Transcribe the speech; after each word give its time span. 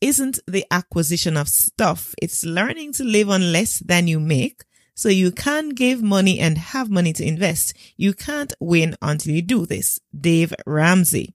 isn't 0.00 0.38
the 0.46 0.64
acquisition 0.70 1.36
of 1.36 1.48
stuff. 1.48 2.14
It's 2.20 2.44
learning 2.44 2.92
to 2.94 3.04
live 3.04 3.28
on 3.28 3.52
less 3.52 3.80
than 3.80 4.08
you 4.08 4.18
make. 4.20 4.64
So 4.94 5.08
you 5.08 5.30
can 5.30 5.70
give 5.70 6.02
money 6.02 6.38
and 6.38 6.58
have 6.58 6.90
money 6.90 7.12
to 7.14 7.24
invest. 7.24 7.74
You 7.96 8.12
can't 8.12 8.52
win 8.60 8.96
until 9.00 9.34
you 9.34 9.42
do 9.42 9.66
this. 9.66 10.00
Dave 10.18 10.52
Ramsey. 10.66 11.34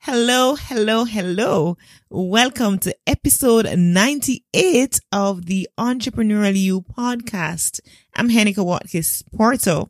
Hello, 0.00 0.56
hello, 0.56 1.04
hello. 1.04 1.76
Welcome 2.10 2.80
to 2.80 2.96
episode 3.06 3.68
98 3.76 5.00
of 5.12 5.46
the 5.46 5.68
Entrepreneurial 5.78 6.56
You 6.56 6.80
podcast. 6.82 7.78
I'm 8.16 8.28
Heneka 8.28 8.64
Watkis 8.64 9.22
Porter. 9.32 9.84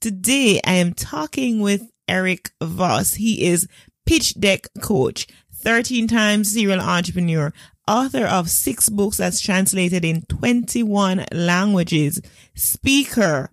Today 0.00 0.60
I 0.66 0.74
am 0.74 0.94
talking 0.94 1.60
with 1.60 1.88
Erik 2.08 2.50
Vos. 2.60 3.14
He 3.14 3.46
is 3.46 3.68
pitch 4.04 4.34
deck 4.34 4.66
coach. 4.80 5.26
13 5.62 6.08
times 6.08 6.52
serial 6.52 6.80
entrepreneur, 6.80 7.52
author 7.88 8.26
of 8.26 8.50
six 8.50 8.88
books 8.88 9.16
that's 9.16 9.40
translated 9.40 10.04
in 10.04 10.22
21 10.22 11.26
languages, 11.32 12.20
speaker, 12.54 13.50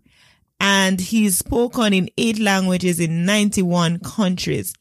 and 0.60 1.00
he's 1.00 1.38
spoken 1.38 1.94
in 1.94 2.10
eight 2.18 2.40
languages 2.40 3.00
in 3.00 3.26
91 3.26 4.00
countries. 4.00 4.74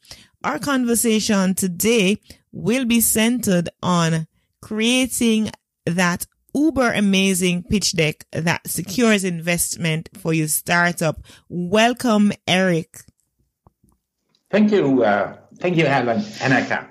Our 0.43 0.59
conversation 0.59 1.55
today 1.55 2.17
will 2.51 2.85
be 2.85 3.01
centered 3.01 3.69
on 3.81 4.27
creating 4.61 5.51
that 5.85 6.25
uber 6.53 6.91
amazing 6.91 7.63
pitch 7.63 7.93
deck 7.93 8.25
that 8.31 8.67
secures 8.67 9.23
investment 9.23 10.09
for 10.17 10.33
your 10.33 10.47
startup. 10.47 11.21
Welcome, 11.47 12.31
Erik. 12.47 12.99
Thank 14.49 14.71
you. 14.71 15.03
Uh, 15.03 15.37
thank 15.59 15.77
you, 15.77 15.85
Helen. 15.85 16.19
Heneka. 16.19 16.87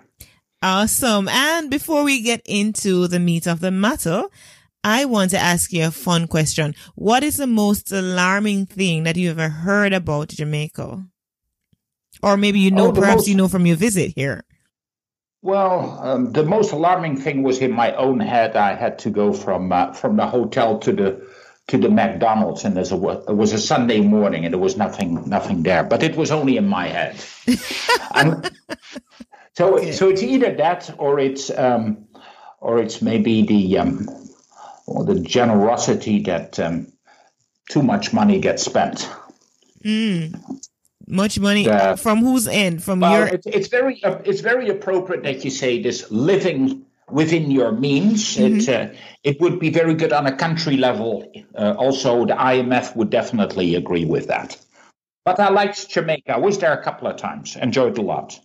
Awesome. 0.63 1.29
And 1.29 1.71
before 1.71 2.03
we 2.03 2.21
get 2.21 2.43
into 2.45 3.07
the 3.07 3.21
meat 3.21 3.47
of 3.47 3.61
the 3.61 3.71
matter, 3.71 4.25
I 4.83 5.05
want 5.05 5.31
to 5.31 5.39
ask 5.39 5.73
you 5.73 5.87
a 5.87 5.91
fun 5.91 6.27
question. 6.27 6.75
What 6.95 7.23
is 7.23 7.37
the 7.37 7.47
most 7.47 7.93
alarming 7.93 8.67
thing 8.67 9.05
that 9.05 9.17
you 9.17 9.31
ever 9.31 9.49
heard 9.49 9.93
about 9.93 10.29
Jamaica? 10.29 11.05
Or 12.23 12.37
maybe 12.37 12.59
you 12.59 12.73
know, 12.73 12.89
oh, 12.89 12.93
perhaps 12.93 13.19
most, 13.19 13.29
you 13.29 13.37
know 13.37 13.47
from 13.47 13.67
your 13.67 13.77
visit 13.77 14.13
here. 14.17 14.45
Well, 15.43 16.01
um, 16.03 16.33
the 16.33 16.45
most 16.45 16.73
alarming 16.73 17.19
thing 17.19 17.45
was 17.45 17.59
in 17.59 17.71
my 17.71 17.95
own 17.95 18.19
head. 18.19 18.57
I 18.57 18.75
had 18.75 18.99
to 19.01 19.11
go 19.11 19.33
from 19.33 19.71
uh, 19.71 19.93
from 19.93 20.17
the 20.17 20.27
hotel 20.27 20.81
to 20.81 20.93
the 20.93 21.29
to 21.69 21.79
the 21.79 21.89
McDonald's, 21.89 22.65
and 22.65 22.77
there's 22.77 22.91
a 22.91 22.97
it 23.29 23.37
was 23.37 23.53
a 23.53 23.59
Sunday 23.59 24.01
morning, 24.01 24.45
and 24.45 24.53
there 24.53 24.61
was 24.61 24.77
nothing 24.77 25.29
nothing 25.29 25.63
there. 25.63 25.85
But 25.85 26.03
it 26.03 26.17
was 26.17 26.33
only 26.33 26.57
in 26.57 26.67
my 26.67 26.89
head. 26.89 27.25
so, 29.59 29.91
so 29.91 30.09
it's 30.09 30.23
either 30.23 30.55
that 30.55 30.89
or 30.99 31.19
it's 31.19 31.51
um, 31.51 32.07
or 32.61 32.79
it's 32.79 33.03
maybe 33.03 33.43
the 33.43 33.79
um, 33.79 34.09
or 34.87 35.05
the 35.05 35.19
generosity 35.19 36.21
that 36.23 36.61
um, 36.61 36.93
too 37.69 37.83
much 37.83 38.13
money 38.13 38.39
gets 38.39 38.63
spent. 38.63 39.11
Mm. 39.85 40.61
Much 41.09 41.41
money 41.41 41.65
the, 41.65 41.99
from 42.01 42.19
whose 42.19 42.47
end? 42.47 42.85
From 42.85 43.01
well, 43.01 43.19
your? 43.19 43.27
It's, 43.27 43.47
it's 43.49 43.67
very 43.67 44.01
uh, 44.05 44.19
it's 44.25 44.43
very 44.43 44.69
appropriate 44.69 45.25
that 45.25 45.45
you 45.45 45.51
say 45.51 45.83
this 45.83 46.09
living 46.09 46.87
within 47.11 47.51
your 47.51 47.73
means. 47.73 48.37
Mm-hmm. 48.37 48.59
It 48.59 48.69
uh, 48.69 48.95
it 49.25 49.41
would 49.41 49.59
be 49.59 49.71
very 49.71 49.95
good 49.95 50.13
on 50.13 50.29
a 50.29 50.37
country 50.37 50.77
level. 50.77 51.33
Uh, 51.57 51.75
also, 51.77 52.25
the 52.27 52.35
IMF 52.35 52.95
would 52.95 53.11
definitely 53.11 53.75
agree 53.75 54.05
with 54.05 54.29
that. 54.29 54.57
But 55.25 55.41
I 55.41 55.49
liked 55.49 55.91
Jamaica. 55.91 56.35
I 56.35 56.39
was 56.39 56.59
there 56.59 56.73
a 56.73 56.85
couple 56.85 57.09
of 57.09 57.17
times. 57.17 57.57
Enjoyed 57.57 57.99
a 57.99 58.03
lot. 58.03 58.39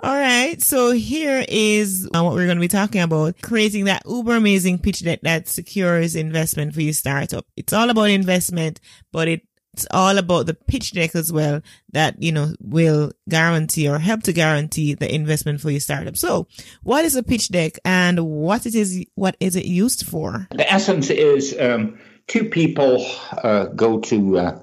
All 0.00 0.14
right. 0.14 0.62
So 0.62 0.92
here 0.92 1.44
is 1.48 2.08
uh, 2.14 2.22
what 2.22 2.34
we're 2.34 2.46
going 2.46 2.56
to 2.56 2.60
be 2.60 2.68
talking 2.68 3.00
about. 3.00 3.42
Creating 3.42 3.86
that 3.86 4.02
uber 4.06 4.36
amazing 4.36 4.78
pitch 4.78 5.00
deck 5.00 5.22
that 5.22 5.48
secures 5.48 6.14
investment 6.14 6.72
for 6.72 6.82
your 6.82 6.92
startup. 6.92 7.44
It's 7.56 7.72
all 7.72 7.90
about 7.90 8.10
investment, 8.10 8.80
but 9.10 9.26
it, 9.26 9.42
it's 9.72 9.88
all 9.90 10.16
about 10.16 10.46
the 10.46 10.54
pitch 10.54 10.92
deck 10.92 11.16
as 11.16 11.32
well 11.32 11.62
that, 11.94 12.22
you 12.22 12.30
know, 12.30 12.54
will 12.60 13.10
guarantee 13.28 13.88
or 13.88 13.98
help 13.98 14.22
to 14.24 14.32
guarantee 14.32 14.94
the 14.94 15.12
investment 15.12 15.60
for 15.60 15.70
your 15.70 15.80
startup. 15.80 16.16
So 16.16 16.46
what 16.84 17.04
is 17.04 17.16
a 17.16 17.22
pitch 17.24 17.48
deck 17.48 17.80
and 17.84 18.24
what 18.24 18.66
it 18.66 18.76
is, 18.76 19.04
what 19.16 19.36
is 19.40 19.56
it 19.56 19.64
used 19.64 20.06
for? 20.06 20.46
The 20.52 20.72
essence 20.72 21.10
is, 21.10 21.58
um, 21.58 21.98
two 22.28 22.44
people, 22.44 23.04
uh, 23.32 23.64
go 23.66 23.98
to, 23.98 24.38
uh, 24.38 24.60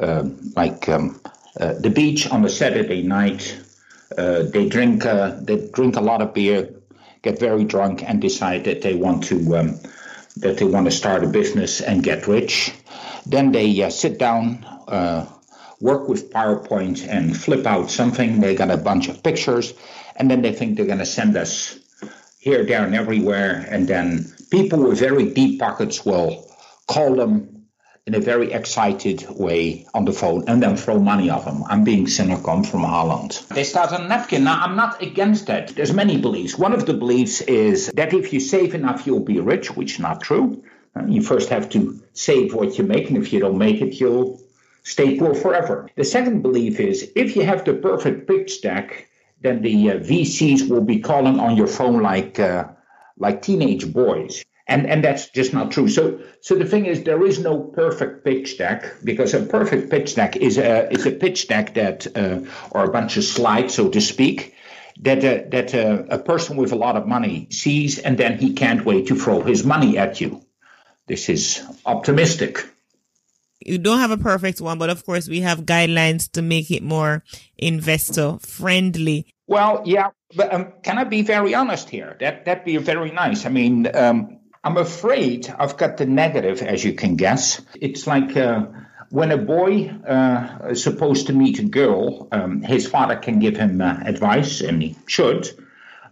uh 0.00 0.28
like, 0.56 0.88
um, 0.88 1.20
uh, 1.60 1.74
the 1.74 1.90
beach 1.90 2.26
on 2.30 2.42
a 2.44 2.48
Saturday 2.48 3.02
night 3.02 3.58
uh, 4.16 4.42
they 4.44 4.68
drink 4.68 5.04
uh, 5.04 5.38
they 5.40 5.68
drink 5.72 5.96
a 5.96 6.00
lot 6.00 6.22
of 6.22 6.32
beer, 6.34 6.74
get 7.22 7.38
very 7.38 7.64
drunk, 7.64 8.02
and 8.02 8.20
decide 8.20 8.64
that 8.64 8.82
they 8.82 8.94
want 8.94 9.24
to 9.24 9.56
um, 9.56 9.78
that 10.36 10.58
they 10.58 10.64
want 10.64 10.86
to 10.86 10.90
start 10.90 11.24
a 11.24 11.28
business 11.28 11.80
and 11.80 12.02
get 12.02 12.26
rich. 12.26 12.72
Then 13.26 13.52
they 13.52 13.82
uh, 13.82 13.90
sit 13.90 14.18
down, 14.18 14.64
uh, 14.86 15.26
work 15.80 16.08
with 16.08 16.32
PowerPoint, 16.32 17.06
and 17.06 17.36
flip 17.36 17.66
out 17.66 17.90
something. 17.90 18.40
They 18.40 18.54
got 18.54 18.70
a 18.70 18.76
bunch 18.76 19.08
of 19.08 19.22
pictures, 19.22 19.74
and 20.16 20.30
then 20.30 20.42
they 20.42 20.52
think 20.52 20.76
they're 20.76 20.86
going 20.86 20.98
to 20.98 21.06
send 21.06 21.36
us 21.36 21.78
here, 22.38 22.64
there, 22.64 22.84
and 22.84 22.94
everywhere. 22.94 23.66
And 23.68 23.86
then 23.86 24.32
people 24.50 24.88
with 24.88 24.98
very 24.98 25.34
deep 25.34 25.60
pockets 25.60 26.04
will 26.04 26.46
call 26.86 27.16
them 27.16 27.57
in 28.08 28.14
a 28.14 28.20
very 28.20 28.50
excited 28.52 29.26
way 29.28 29.86
on 29.92 30.06
the 30.06 30.12
phone 30.12 30.42
and 30.48 30.62
then 30.62 30.74
throw 30.78 30.98
money 30.98 31.28
at 31.28 31.44
them. 31.44 31.62
I'm 31.68 31.84
being 31.84 32.06
cynical 32.06 32.62
from 32.62 32.80
Holland. 32.80 33.42
They 33.50 33.64
start 33.64 33.92
on 33.92 34.06
a 34.06 34.08
napkin. 34.08 34.44
Now, 34.44 34.62
I'm 34.64 34.76
not 34.76 35.02
against 35.02 35.46
that. 35.48 35.68
There's 35.76 35.92
many 35.92 36.16
beliefs. 36.18 36.56
One 36.56 36.72
of 36.72 36.86
the 36.86 36.94
beliefs 36.94 37.42
is 37.42 37.88
that 37.88 38.14
if 38.14 38.32
you 38.32 38.40
save 38.40 38.74
enough, 38.74 39.06
you'll 39.06 39.28
be 39.34 39.40
rich, 39.40 39.76
which 39.76 39.92
is 39.94 39.98
not 39.98 40.22
true. 40.22 40.64
Uh, 40.96 41.04
you 41.04 41.20
first 41.20 41.50
have 41.50 41.68
to 41.74 42.02
save 42.14 42.54
what 42.54 42.78
you 42.78 42.84
make, 42.84 43.10
and 43.10 43.18
if 43.18 43.30
you 43.30 43.40
don't 43.40 43.58
make 43.58 43.82
it, 43.82 44.00
you'll 44.00 44.40
stay 44.84 45.18
poor 45.18 45.34
forever. 45.34 45.90
The 45.94 46.04
second 46.04 46.40
belief 46.40 46.80
is 46.80 47.12
if 47.14 47.36
you 47.36 47.44
have 47.44 47.66
the 47.66 47.74
perfect 47.74 48.26
pitch 48.26 48.62
deck, 48.62 49.06
then 49.42 49.60
the 49.60 49.90
uh, 49.90 49.94
VCs 49.98 50.70
will 50.70 50.80
be 50.80 51.00
calling 51.00 51.38
on 51.38 51.58
your 51.58 51.66
phone 51.66 52.00
like 52.02 52.40
uh, 52.40 52.68
like 53.18 53.42
teenage 53.42 53.92
boys 53.92 54.44
and 54.68 54.86
and 54.86 55.02
that's 55.02 55.30
just 55.30 55.54
not 55.54 55.70
true. 55.70 55.88
So 55.88 56.20
so 56.40 56.54
the 56.54 56.66
thing 56.66 56.86
is, 56.86 57.02
there 57.02 57.24
is 57.24 57.38
no 57.40 57.58
perfect 57.58 58.24
pitch 58.24 58.58
deck 58.58 58.84
because 59.02 59.34
a 59.34 59.42
perfect 59.42 59.90
pitch 59.90 60.14
deck 60.14 60.36
is 60.36 60.58
a 60.58 60.92
is 60.92 61.06
a 61.06 61.10
pitch 61.10 61.48
deck 61.48 61.74
that 61.74 62.06
uh, 62.16 62.40
or 62.70 62.84
a 62.84 62.90
bunch 62.90 63.16
of 63.16 63.24
slides, 63.24 63.74
so 63.74 63.88
to 63.88 64.00
speak, 64.00 64.54
that 65.00 65.24
uh, 65.24 65.48
that 65.50 65.74
uh, 65.74 66.04
a 66.10 66.18
person 66.18 66.56
with 66.56 66.72
a 66.72 66.76
lot 66.76 66.96
of 66.96 67.06
money 67.06 67.48
sees, 67.50 67.98
and 67.98 68.18
then 68.18 68.38
he 68.38 68.52
can't 68.52 68.84
wait 68.84 69.06
to 69.08 69.16
throw 69.16 69.40
his 69.40 69.64
money 69.64 69.96
at 69.96 70.20
you. 70.20 70.44
This 71.06 71.30
is 71.30 71.62
optimistic. 71.86 72.68
You 73.60 73.78
don't 73.78 73.98
have 73.98 74.10
a 74.10 74.18
perfect 74.18 74.60
one, 74.60 74.78
but 74.78 74.90
of 74.90 75.04
course 75.04 75.28
we 75.28 75.40
have 75.40 75.64
guidelines 75.64 76.30
to 76.32 76.42
make 76.42 76.70
it 76.70 76.82
more 76.82 77.24
investor 77.56 78.38
friendly. 78.38 79.26
Well, 79.46 79.82
yeah, 79.84 80.10
but 80.36 80.52
um, 80.52 80.72
can 80.82 80.98
I 80.98 81.04
be 81.04 81.22
very 81.22 81.54
honest 81.54 81.88
here? 81.88 82.16
That 82.20 82.44
that'd 82.44 82.64
be 82.64 82.76
very 82.76 83.10
nice. 83.10 83.46
I 83.46 83.48
mean, 83.48 83.88
um, 83.96 84.38
I'm 84.68 84.76
afraid 84.76 85.48
I've 85.58 85.78
got 85.78 85.96
the 85.96 86.04
negative, 86.04 86.60
as 86.60 86.84
you 86.84 86.92
can 86.92 87.16
guess. 87.16 87.58
It's 87.74 88.06
like 88.06 88.36
uh, 88.36 88.66
when 89.08 89.30
a 89.30 89.38
boy 89.38 89.88
uh, 89.88 90.58
is 90.68 90.82
supposed 90.82 91.28
to 91.28 91.32
meet 91.32 91.58
a 91.58 91.62
girl, 91.62 92.28
um, 92.32 92.60
his 92.60 92.86
father 92.86 93.16
can 93.16 93.38
give 93.38 93.56
him 93.56 93.80
uh, 93.80 93.98
advice, 94.04 94.60
and 94.60 94.82
he 94.82 94.94
should. 95.06 95.48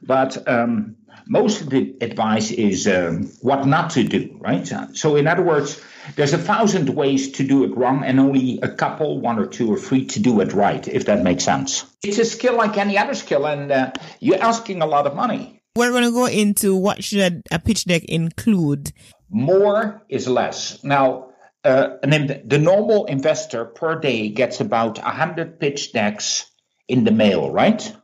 But 0.01 0.49
um, 0.49 0.97
most 1.27 1.61
of 1.61 1.69
the 1.69 1.97
advice 2.01 2.51
is 2.51 2.89
um, 2.89 3.31
what 3.43 3.67
not 3.67 3.91
to 3.91 4.05
do, 4.05 4.39
right? 4.41 4.67
So, 4.95 5.17
in 5.17 5.27
other 5.27 5.43
words, 5.43 5.79
there's 6.15 6.33
a 6.33 6.39
thousand 6.39 6.89
ways 6.89 7.33
to 7.33 7.47
do 7.47 7.65
it 7.65 7.77
wrong, 7.77 8.05
and 8.05 8.19
only 8.19 8.59
a 8.63 8.71
couple, 8.71 9.21
one 9.21 9.39
or 9.39 9.45
two 9.45 9.71
or 9.71 9.77
three, 9.77 10.07
to 10.07 10.21
do 10.21 10.41
it 10.41 10.55
right, 10.55 10.89
if 10.89 11.05
that 11.05 11.23
makes 11.23 11.45
sense. 11.45 11.85
It's 12.03 12.17
a 12.17 12.25
skill 12.25 12.57
like 12.57 12.79
any 12.79 12.97
other 12.97 13.15
skill, 13.15 13.47
and 13.47 13.71
uh, 13.71 13.93
you're 14.19 14.43
asking 14.43 14.81
a 14.81 14.87
lot 14.87 15.07
of 15.07 15.15
money. 15.15 15.56
We're 15.77 15.91
going 15.91 16.05
to 16.05 16.11
go 16.11 16.27
into 16.27 16.75
what 16.75 17.05
should 17.05 17.43
a 17.51 17.59
pitch 17.59 17.85
deck 17.85 18.05
include. 18.05 18.93
More 19.29 20.03
is 20.09 20.27
less. 20.27 20.83
Now, 20.83 21.31
uh, 21.65 21.97
the 22.03 22.59
normal 22.61 23.07
investor 23.07 23.65
per 23.65 23.99
day 23.99 24.29
gets 24.31 24.61
about 24.61 24.99
100 24.99 25.61
pitch 25.61 25.93
decks 25.93 26.51
in 26.89 27.05
the 27.05 27.11
mail, 27.11 27.51
right? 27.51 27.95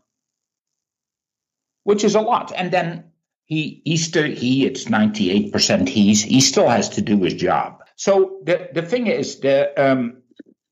Which 1.85 2.05
is 2.05 2.15
a 2.15 2.21
lot. 2.21 2.53
And 2.55 2.71
then 2.71 3.13
he 3.45 3.83
he 3.85 3.97
he 3.97 4.67
it's 4.67 4.85
98% 4.85 5.89
he's 5.89 6.23
he 6.23 6.41
still 6.41 6.69
has 6.69 6.91
to 6.91 7.03
do 7.03 7.23
his 7.23 7.35
job. 7.35 7.83
So 7.97 8.41
the 8.45 8.69
the 8.73 8.83
thing 8.83 9.07
is 9.07 9.41
the 9.41 9.73
um 9.77 10.23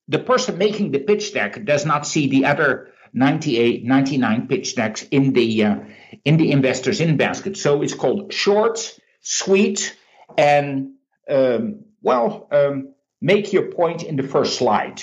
the 0.08 0.19
person 0.19 0.58
making 0.58 0.91
the 0.91 0.99
pitch 0.99 1.32
deck 1.32 1.64
does 1.64 1.87
not 1.87 2.06
see 2.06 2.29
the 2.29 2.46
other 2.46 2.88
98 3.12 3.85
99 3.85 4.49
pitch 4.49 4.75
decks 4.77 5.03
in 5.11 5.33
the 5.33 5.65
uh, 5.65 5.77
in 6.25 6.37
the 6.37 6.53
investors 6.53 7.01
in 7.01 7.17
basket. 7.17 7.57
So 7.57 7.83
it's 7.83 7.95
called 7.95 8.33
short, 8.33 8.99
sweet, 9.21 9.97
and 10.37 10.95
um, 11.29 11.85
well, 12.03 12.49
um, 12.51 12.95
make 13.21 13.53
your 13.53 13.71
point 13.71 14.03
in 14.03 14.17
the 14.17 14.23
first 14.23 14.57
slide. 14.57 15.03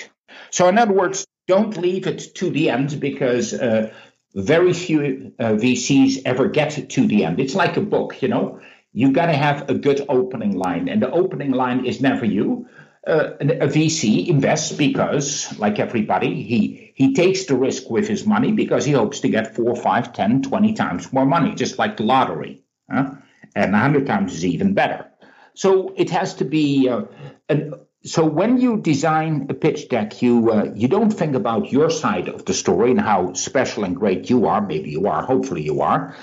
So 0.50 0.68
in 0.68 0.78
other 0.78 0.92
words, 0.92 1.26
don't 1.46 1.76
leave 1.76 2.06
it 2.06 2.34
to 2.36 2.50
the 2.50 2.70
end 2.70 3.00
because 3.00 3.54
uh, 3.54 3.92
very 4.34 4.72
few 4.72 5.32
uh, 5.38 5.52
VCs 5.52 6.22
ever 6.24 6.48
get 6.48 6.90
to 6.90 7.06
the 7.06 7.24
end. 7.24 7.40
It's 7.40 7.54
like 7.54 7.76
a 7.76 7.80
book, 7.80 8.22
you 8.22 8.28
know. 8.28 8.60
You 8.92 9.12
got 9.12 9.26
to 9.26 9.32
have 9.32 9.68
a 9.70 9.74
good 9.74 10.04
opening 10.08 10.56
line, 10.56 10.88
and 10.88 11.02
the 11.02 11.10
opening 11.10 11.52
line 11.52 11.86
is 11.86 12.00
never 12.00 12.24
you. 12.24 12.66
Uh, 13.08 13.36
a 13.40 13.66
VC 13.66 14.28
invests 14.28 14.72
because, 14.72 15.58
like 15.58 15.78
everybody, 15.78 16.42
he 16.42 16.92
he 16.94 17.14
takes 17.14 17.46
the 17.46 17.56
risk 17.56 17.88
with 17.88 18.06
his 18.06 18.26
money 18.26 18.52
because 18.52 18.84
he 18.84 18.92
hopes 18.92 19.20
to 19.20 19.28
get 19.28 19.54
four, 19.54 19.74
five, 19.74 20.12
10, 20.12 20.42
20 20.42 20.74
times 20.74 21.10
more 21.12 21.24
money, 21.24 21.54
just 21.54 21.78
like 21.78 21.96
the 21.96 22.02
lottery. 22.02 22.62
Huh? 22.90 23.12
And 23.54 23.72
100 23.72 24.06
times 24.06 24.34
is 24.34 24.44
even 24.44 24.74
better. 24.74 25.06
So 25.54 25.94
it 25.96 26.10
has 26.10 26.34
to 26.34 26.44
be 26.44 26.88
uh, 26.88 27.02
an 27.48 27.74
so 28.04 28.24
when 28.24 28.58
you 28.58 28.78
design 28.78 29.46
a 29.50 29.54
pitch 29.54 29.88
deck, 29.88 30.22
you 30.22 30.50
uh, 30.50 30.72
you 30.74 30.88
don't 30.88 31.10
think 31.10 31.34
about 31.34 31.72
your 31.72 31.90
side 31.90 32.28
of 32.28 32.44
the 32.44 32.54
story 32.54 32.90
and 32.90 33.00
how 33.00 33.32
special 33.32 33.84
and 33.84 33.96
great 33.96 34.30
you 34.30 34.46
are. 34.46 34.60
Maybe 34.60 34.90
you 34.90 35.06
are. 35.08 35.22
Hopefully 35.22 35.62
you 35.62 35.80
are. 35.80 36.14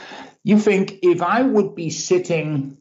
You 0.43 0.59
think 0.59 0.99
if 1.01 1.21
I 1.21 1.41
would 1.41 1.75
be 1.75 1.89
sitting, 1.89 2.77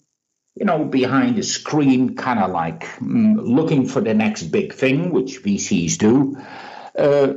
you 0.54 0.64
know, 0.64 0.84
behind 0.84 1.38
a 1.38 1.42
screen, 1.42 2.14
kind 2.16 2.38
of 2.38 2.50
like 2.50 2.84
mm, 3.00 3.36
looking 3.38 3.86
for 3.86 4.00
the 4.00 4.14
next 4.14 4.44
big 4.44 4.72
thing, 4.72 5.10
which 5.10 5.42
VCs 5.42 5.98
do, 5.98 6.36
uh, 6.96 7.34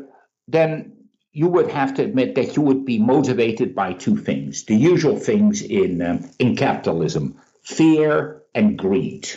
then 0.47 0.93
you 1.31 1.47
would 1.47 1.71
have 1.71 1.95
to 1.95 2.03
admit 2.03 2.35
that 2.35 2.55
you 2.55 2.61
would 2.61 2.85
be 2.85 2.99
motivated 2.99 3.73
by 3.73 3.93
two 3.93 4.17
things: 4.17 4.65
the 4.65 4.75
usual 4.75 5.17
things 5.17 5.61
in 5.61 6.01
uh, 6.01 6.21
in 6.37 6.55
capitalism, 6.55 7.39
fear 7.63 8.43
and 8.53 8.77
greed. 8.77 9.29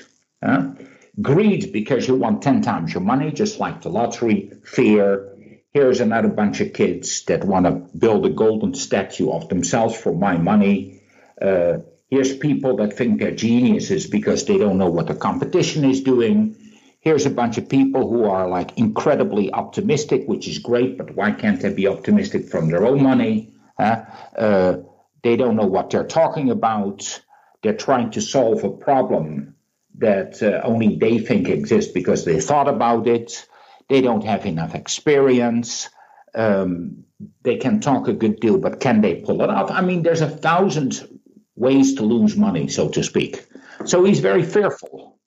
Huh? 0.42 0.72
Greed 1.20 1.72
because 1.72 2.06
you 2.06 2.14
want 2.14 2.42
10 2.42 2.62
times 2.62 2.94
your 2.94 3.02
money, 3.02 3.30
just 3.32 3.58
like 3.58 3.82
the 3.82 3.90
lottery. 3.90 4.52
Fear. 4.64 5.26
Here's 5.72 6.00
another 6.00 6.28
bunch 6.28 6.60
of 6.60 6.72
kids 6.72 7.24
that 7.26 7.44
want 7.44 7.66
to 7.66 7.72
build 7.96 8.26
a 8.26 8.30
golden 8.30 8.74
statue 8.74 9.30
of 9.30 9.48
themselves 9.48 9.94
for 9.94 10.12
my 10.12 10.36
money. 10.36 11.02
Uh, 11.40 11.78
here's 12.10 12.36
people 12.36 12.76
that 12.76 12.96
think 12.96 13.20
they're 13.20 13.30
geniuses 13.30 14.06
because 14.06 14.44
they 14.44 14.58
don't 14.58 14.78
know 14.78 14.90
what 14.90 15.06
the 15.06 15.14
competition 15.14 15.84
is 15.84 16.02
doing. 16.02 16.56
Here's 17.00 17.24
a 17.24 17.30
bunch 17.30 17.56
of 17.56 17.68
people 17.68 18.08
who 18.08 18.24
are 18.24 18.48
like 18.48 18.76
incredibly 18.76 19.52
optimistic, 19.52 20.24
which 20.26 20.48
is 20.48 20.58
great, 20.58 20.98
but 20.98 21.14
why 21.14 21.30
can't 21.30 21.60
they 21.60 21.72
be 21.72 21.86
optimistic 21.86 22.48
from 22.48 22.68
their 22.68 22.84
own 22.84 23.02
money? 23.02 23.54
Uh, 23.78 24.76
they 25.22 25.36
don't 25.36 25.56
know 25.56 25.66
what 25.66 25.90
they're 25.90 26.06
talking 26.06 26.50
about. 26.50 27.22
They're 27.62 27.76
trying 27.76 28.10
to 28.12 28.20
solve 28.20 28.64
a 28.64 28.70
problem 28.70 29.54
that 29.98 30.42
uh, 30.42 30.60
only 30.64 30.96
they 30.96 31.18
think 31.18 31.48
exists 31.48 31.92
because 31.92 32.24
they 32.24 32.40
thought 32.40 32.68
about 32.68 33.06
it. 33.06 33.46
They 33.88 34.00
don't 34.00 34.24
have 34.24 34.46
enough 34.46 34.74
experience. 34.74 35.88
Um, 36.34 37.04
they 37.42 37.56
can 37.56 37.80
talk 37.80 38.08
a 38.08 38.12
good 38.12 38.40
deal, 38.40 38.58
but 38.58 38.80
can 38.80 39.00
they 39.00 39.16
pull 39.16 39.42
it 39.42 39.50
off? 39.50 39.70
I 39.70 39.80
mean, 39.82 40.02
there's 40.02 40.22
a 40.22 40.28
thousand 40.28 41.19
ways 41.60 41.94
to 41.94 42.02
lose 42.02 42.36
money, 42.36 42.66
so 42.68 42.88
to 42.88 43.02
speak. 43.02 43.46
So 43.84 44.04
he's 44.04 44.20
very 44.20 44.42
fearful. 44.42 45.18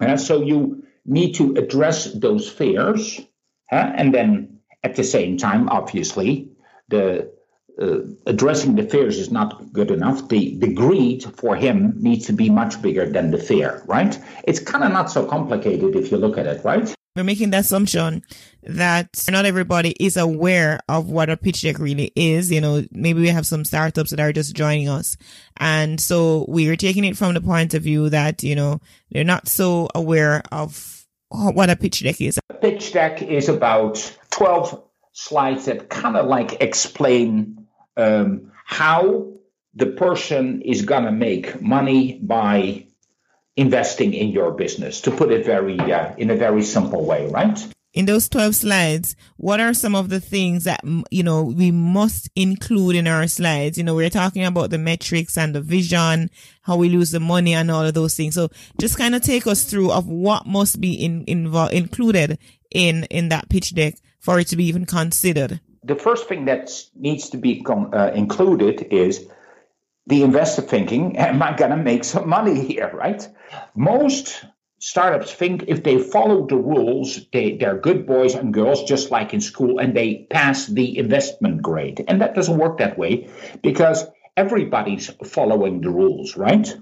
Uh, 0.00 0.16
so 0.16 0.42
you 0.42 0.82
need 1.04 1.34
to 1.34 1.54
address 1.56 2.12
those 2.14 2.48
fears, 2.48 3.20
uh, 3.70 3.92
and 4.00 4.14
then 4.14 4.58
at 4.82 4.96
the 4.96 5.04
same 5.04 5.36
time, 5.36 5.68
obviously, 5.68 6.48
the 6.88 7.30
uh, 7.80 8.00
addressing 8.26 8.74
the 8.74 8.82
fears 8.82 9.18
is 9.18 9.30
not 9.30 9.72
good 9.72 9.90
enough. 9.90 10.28
The, 10.28 10.56
the 10.58 10.72
greed 10.72 11.24
for 11.36 11.56
him 11.56 11.94
needs 11.96 12.26
to 12.26 12.32
be 12.32 12.50
much 12.50 12.82
bigger 12.82 13.06
than 13.08 13.30
the 13.30 13.38
fear, 13.38 13.82
right? 13.86 14.18
It's 14.44 14.60
kind 14.60 14.84
of 14.84 14.92
not 14.92 15.10
so 15.10 15.24
complicated 15.24 15.96
if 15.96 16.10
you 16.10 16.18
look 16.18 16.36
at 16.36 16.46
it, 16.46 16.64
right? 16.64 16.94
We're 17.16 17.24
making 17.24 17.50
the 17.50 17.58
assumption 17.58 18.22
that 18.62 19.24
not 19.28 19.44
everybody 19.44 19.96
is 19.98 20.16
aware 20.16 20.78
of 20.88 21.10
what 21.10 21.28
a 21.28 21.36
pitch 21.36 21.62
deck 21.62 21.80
really 21.80 22.12
is. 22.14 22.52
You 22.52 22.60
know, 22.60 22.84
maybe 22.92 23.20
we 23.20 23.28
have 23.28 23.46
some 23.46 23.64
startups 23.64 24.10
that 24.10 24.20
are 24.20 24.32
just 24.32 24.54
joining 24.54 24.88
us. 24.88 25.16
And 25.58 26.00
so 26.00 26.46
we 26.48 26.68
are 26.68 26.76
taking 26.76 27.04
it 27.04 27.16
from 27.16 27.34
the 27.34 27.40
point 27.40 27.74
of 27.74 27.82
view 27.82 28.10
that, 28.10 28.44
you 28.44 28.54
know, 28.54 28.80
they're 29.10 29.24
not 29.24 29.48
so 29.48 29.88
aware 29.92 30.42
of 30.52 31.04
what 31.30 31.68
a 31.68 31.74
pitch 31.74 32.02
deck 32.04 32.20
is. 32.20 32.38
A 32.48 32.54
pitch 32.54 32.92
deck 32.92 33.22
is 33.22 33.48
about 33.48 34.16
12 34.30 34.80
slides 35.12 35.64
that 35.64 35.88
kind 35.88 36.16
of 36.16 36.26
like 36.26 36.62
explain 36.62 37.66
um, 37.96 38.52
how 38.64 39.32
the 39.74 39.86
person 39.86 40.62
is 40.62 40.82
going 40.82 41.04
to 41.04 41.12
make 41.12 41.60
money 41.60 42.20
by 42.22 42.86
investing 43.60 44.14
in 44.14 44.30
your 44.30 44.50
business 44.52 45.02
to 45.02 45.10
put 45.10 45.30
it 45.30 45.44
very 45.44 45.78
uh, 45.78 46.14
in 46.16 46.30
a 46.30 46.34
very 46.34 46.62
simple 46.62 47.04
way 47.04 47.30
right? 47.30 47.58
In 47.92 48.06
those 48.06 48.26
12 48.30 48.54
slides 48.54 49.16
what 49.36 49.60
are 49.60 49.74
some 49.74 49.94
of 49.94 50.08
the 50.08 50.18
things 50.18 50.64
that 50.64 50.80
you 51.10 51.22
know 51.22 51.42
we 51.42 51.70
must 51.70 52.30
include 52.34 52.96
in 52.96 53.06
our 53.06 53.26
slides? 53.26 53.76
You 53.76 53.84
know 53.84 53.94
we're 53.94 54.08
talking 54.08 54.44
about 54.46 54.70
the 54.70 54.78
metrics 54.78 55.36
and 55.36 55.54
the 55.54 55.60
vision 55.60 56.30
how 56.62 56.76
we 56.76 56.88
lose 56.88 57.10
the 57.10 57.20
money 57.20 57.52
and 57.52 57.70
all 57.70 57.84
of 57.84 57.92
those 57.92 58.16
things. 58.16 58.34
So 58.34 58.48
just 58.80 58.96
kind 58.96 59.14
of 59.14 59.20
take 59.20 59.46
us 59.46 59.64
through 59.64 59.92
of 59.92 60.08
what 60.08 60.46
must 60.46 60.80
be 60.80 60.94
in, 60.94 61.24
involved 61.26 61.74
included 61.74 62.38
in 62.70 63.04
in 63.04 63.28
that 63.28 63.50
pitch 63.50 63.74
deck 63.74 63.94
for 64.20 64.40
it 64.40 64.46
to 64.48 64.56
be 64.56 64.64
even 64.64 64.86
considered. 64.86 65.60
The 65.84 65.96
first 65.96 66.28
thing 66.28 66.46
that 66.46 66.70
needs 66.94 67.28
to 67.30 67.36
be 67.36 67.60
con- 67.62 67.92
uh, 67.92 68.12
included 68.14 68.86
is 68.90 69.28
the 70.06 70.22
investor 70.22 70.62
thinking, 70.62 71.16
am 71.18 71.42
I 71.42 71.56
going 71.56 71.70
to 71.70 71.76
make 71.76 72.04
some 72.04 72.28
money 72.28 72.64
here, 72.66 72.90
right? 72.92 73.26
Most 73.74 74.44
startups 74.80 75.32
think 75.32 75.64
if 75.68 75.82
they 75.82 75.98
follow 75.98 76.46
the 76.46 76.56
rules, 76.56 77.20
they, 77.32 77.56
they're 77.56 77.78
good 77.78 78.06
boys 78.06 78.34
and 78.34 78.52
girls, 78.52 78.84
just 78.84 79.10
like 79.10 79.34
in 79.34 79.40
school, 79.40 79.78
and 79.78 79.94
they 79.94 80.26
pass 80.30 80.66
the 80.66 80.98
investment 80.98 81.62
grade. 81.62 82.04
And 82.08 82.20
that 82.22 82.34
doesn't 82.34 82.58
work 82.58 82.78
that 82.78 82.98
way 82.98 83.28
because 83.62 84.06
everybody's 84.36 85.08
following 85.24 85.82
the 85.82 85.90
rules, 85.90 86.36
right? 86.36 86.74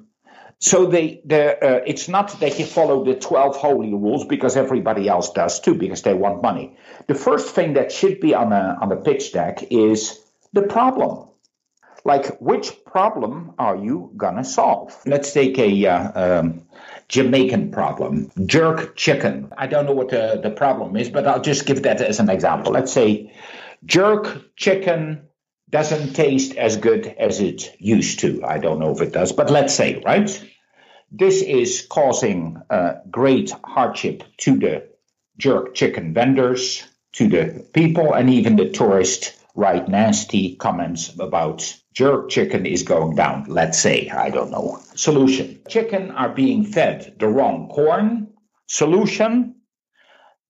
So 0.61 0.87
they, 0.87 1.21
uh, 1.31 1.81
it's 1.87 2.09
not 2.09 2.41
that 2.41 2.59
you 2.59 2.67
follow 2.67 3.05
the 3.05 3.15
12 3.15 3.57
holy 3.57 3.93
rules 3.93 4.25
because 4.25 4.57
everybody 4.57 5.09
else 5.09 5.31
does 5.31 5.61
too, 5.61 5.75
because 5.75 6.03
they 6.03 6.15
want 6.15 6.43
money. 6.43 6.77
The 7.07 7.15
first 7.15 7.55
thing 7.55 7.75
that 7.75 7.93
should 7.93 8.21
be 8.21 8.35
on 8.35 8.53
a, 8.53 8.77
on 8.81 8.91
a 8.91 8.97
pitch 8.97 9.33
deck 9.33 9.63
is 9.71 10.19
the 10.53 10.63
problem. 10.63 11.28
Like, 12.05 12.39
which 12.41 12.85
problem 12.85 13.55
are 13.59 13.77
you 13.77 14.13
gonna 14.17 14.45
solve? 14.45 14.97
Let's 15.05 15.33
take 15.33 15.59
a 15.59 15.87
uh, 15.87 16.41
um, 16.41 16.63
Jamaican 17.09 17.71
problem, 17.71 18.31
jerk 18.47 18.97
chicken. 18.97 19.53
I 19.57 19.67
don't 19.67 19.87
know 19.87 19.93
what 19.93 20.11
the, 20.11 20.41
the 20.43 20.51
problem 20.51 20.97
is, 20.97 21.11
but 21.11 21.27
I'll 21.27 21.41
just 21.43 21.67
give 21.67 21.83
that 21.83 22.01
as 22.01 22.21
an 22.21 22.31
example. 22.31 22.73
Let's 22.73 22.93
say 22.93 23.33
jerk 23.85 24.55
chicken 24.57 25.29
doesn't 25.71 26.15
taste 26.15 26.57
as 26.57 26.77
good 26.77 27.07
as 27.07 27.41
it 27.41 27.75
used 27.79 28.21
to. 28.21 28.43
I 28.45 28.59
don't 28.59 28.79
know 28.79 28.91
if 28.91 29.01
it 29.03 29.13
does, 29.13 29.33
but 29.33 29.51
let's 29.51 29.75
say, 29.75 30.01
right? 30.05 30.31
This 31.11 31.43
is 31.43 31.87
causing 31.89 32.61
uh, 32.71 32.95
great 33.11 33.53
hardship 33.65 34.23
to 34.39 34.59
the 34.59 34.89
jerk 35.39 35.75
chicken 35.75 36.15
vendors, 36.15 36.85
to 37.13 37.29
the 37.29 37.67
people, 37.73 38.13
and 38.13 38.31
even 38.31 38.57
the 38.57 38.71
tourists 38.71 39.33
write 39.55 39.89
nasty 39.89 40.57
comments 40.57 41.13
about 41.19 41.75
jerk 41.99 42.29
chicken 42.29 42.65
is 42.65 42.85
going 42.85 43.17
down. 43.17 43.45
Let's 43.49 43.77
say, 43.77 44.09
I 44.09 44.31
don't 44.31 44.53
know. 44.53 44.81
Solution 44.95 45.61
chicken 45.69 46.13
are 46.13 46.29
being 46.29 46.65
fed 46.65 47.17
the 47.19 47.27
wrong 47.27 47.69
corn. 47.69 48.29
Solution 48.69 49.57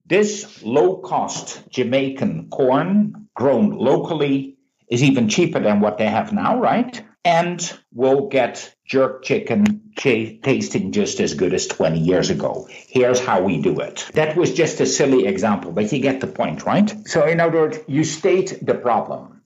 this 0.05 0.61
low 0.63 0.97
cost 0.97 1.67
Jamaican 1.71 2.49
corn 2.51 3.27
grown 3.35 3.71
locally 3.71 4.57
is 4.89 5.03
even 5.03 5.27
cheaper 5.27 5.59
than 5.59 5.79
what 5.81 5.97
they 5.97 6.07
have 6.07 6.31
now, 6.33 6.59
right? 6.59 7.03
And 7.25 7.59
we'll 7.93 8.27
get 8.27 8.73
jerk 8.85 9.23
chicken 9.23 9.91
ch- 9.97 10.39
tasting 10.43 10.91
just 10.91 11.19
as 11.19 11.33
good 11.33 11.53
as 11.55 11.65
20 11.67 11.99
years 11.99 12.29
ago. 12.29 12.67
Here's 12.69 13.19
how 13.19 13.41
we 13.41 13.59
do 13.61 13.79
it. 13.79 14.07
That 14.13 14.35
was 14.35 14.53
just 14.53 14.81
a 14.81 14.85
silly 14.85 15.25
example, 15.25 15.71
but 15.71 15.91
you 15.91 15.99
get 15.99 16.21
the 16.21 16.27
point, 16.27 16.65
right? 16.65 16.91
So, 17.05 17.25
in 17.25 17.39
other 17.39 17.59
words, 17.59 17.79
you 17.87 18.03
state 18.03 18.63
the 18.65 18.75
problem. 18.75 19.38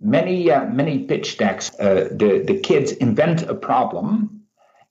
Many, 0.00 0.50
uh, 0.50 0.66
many 0.66 1.04
pitch 1.04 1.38
decks, 1.38 1.74
uh, 1.78 2.08
the, 2.10 2.44
the 2.46 2.60
kids 2.60 2.92
invent 2.92 3.42
a 3.42 3.54
problem 3.54 4.42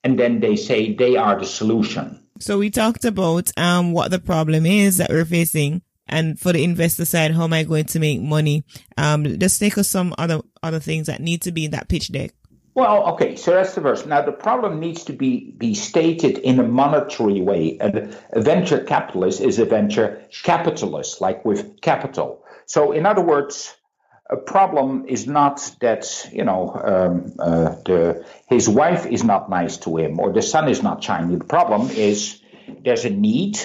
and 0.03 0.19
then 0.19 0.39
they 0.39 0.55
say 0.55 0.93
they 0.93 1.15
are 1.15 1.39
the 1.39 1.45
solution. 1.45 2.23
So 2.39 2.57
we 2.57 2.69
talked 2.69 3.05
about 3.05 3.51
um, 3.57 3.93
what 3.93 4.11
the 4.11 4.19
problem 4.19 4.65
is 4.65 4.97
that 4.97 5.09
we're 5.09 5.25
facing 5.25 5.81
and 6.07 6.39
for 6.39 6.53
the 6.53 6.63
investor 6.63 7.05
side, 7.05 7.31
how 7.31 7.43
am 7.43 7.53
I 7.53 7.63
going 7.63 7.85
to 7.85 7.99
make 7.99 8.21
money? 8.21 8.63
Um, 8.97 9.39
just 9.39 9.59
take 9.59 9.77
us 9.77 9.87
some 9.87 10.13
other 10.17 10.41
other 10.61 10.79
things 10.79 11.07
that 11.07 11.21
need 11.21 11.41
to 11.43 11.51
be 11.51 11.65
in 11.65 11.71
that 11.71 11.89
pitch 11.89 12.11
deck. 12.11 12.33
Well, 12.75 13.13
okay, 13.13 13.37
so 13.37 13.51
that's 13.51 13.73
the 13.73 13.81
verse. 13.81 14.05
Now, 14.05 14.21
the 14.21 14.33
problem 14.33 14.81
needs 14.81 15.05
to 15.05 15.13
be, 15.13 15.51
be 15.57 15.73
stated 15.75 16.37
in 16.39 16.59
a 16.59 16.63
monetary 16.63 17.39
way. 17.39 17.77
And 17.79 18.17
a 18.33 18.41
venture 18.41 18.83
capitalist 18.83 19.39
is 19.39 19.59
a 19.59 19.65
venture 19.65 20.21
capitalist, 20.43 21.21
like 21.21 21.45
with 21.45 21.79
capital. 21.79 22.43
So, 22.65 22.91
in 22.91 23.05
other 23.05 23.21
words, 23.21 23.73
a 24.29 24.37
problem 24.37 25.05
is 25.07 25.27
not 25.27 25.75
that 25.81 26.29
you 26.31 26.43
know 26.43 26.71
um, 26.73 27.33
uh, 27.39 27.75
the, 27.85 28.25
his 28.47 28.67
wife 28.67 29.05
is 29.05 29.23
not 29.23 29.49
nice 29.49 29.77
to 29.77 29.97
him 29.97 30.19
or 30.19 30.31
the 30.31 30.41
son 30.41 30.67
is 30.67 30.81
not 30.81 31.03
shining. 31.03 31.37
The 31.37 31.45
problem 31.45 31.89
is 31.91 32.41
there's 32.83 33.05
a 33.05 33.09
need 33.09 33.59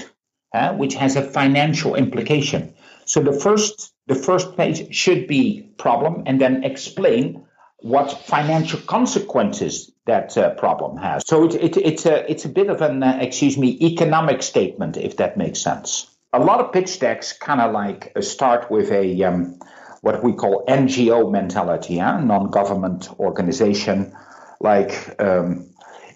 uh, 0.52 0.74
which 0.74 0.94
has 0.94 1.16
a 1.16 1.22
financial 1.22 1.94
implication. 1.94 2.74
So 3.06 3.22
the 3.22 3.32
first 3.32 3.92
the 4.06 4.14
first 4.14 4.56
page 4.56 4.94
should 4.94 5.26
be 5.26 5.70
problem 5.78 6.24
and 6.26 6.40
then 6.40 6.64
explain 6.64 7.46
what 7.78 8.12
financial 8.26 8.80
consequences 8.80 9.90
that 10.04 10.36
uh, 10.36 10.50
problem 10.54 10.98
has. 10.98 11.26
So 11.26 11.46
it, 11.46 11.54
it, 11.54 11.76
it's 11.78 12.04
a 12.04 12.30
it's 12.30 12.44
a 12.44 12.50
bit 12.50 12.68
of 12.68 12.82
an 12.82 13.02
uh, 13.02 13.18
excuse 13.22 13.56
me 13.56 13.78
economic 13.80 14.42
statement 14.42 14.98
if 14.98 15.16
that 15.16 15.38
makes 15.38 15.60
sense. 15.60 16.06
A 16.32 16.38
lot 16.38 16.60
of 16.60 16.72
pitch 16.72 17.00
decks 17.00 17.32
kind 17.32 17.60
of 17.60 17.72
like 17.72 18.12
uh, 18.14 18.20
start 18.20 18.70
with 18.70 18.90
a 18.92 19.24
um, 19.24 19.58
what 20.00 20.22
we 20.22 20.32
call 20.32 20.64
NGO 20.66 21.30
mentality, 21.30 21.98
huh? 21.98 22.20
non-government 22.20 23.08
organization. 23.18 24.14
Like 24.60 25.16
um, 25.18 25.70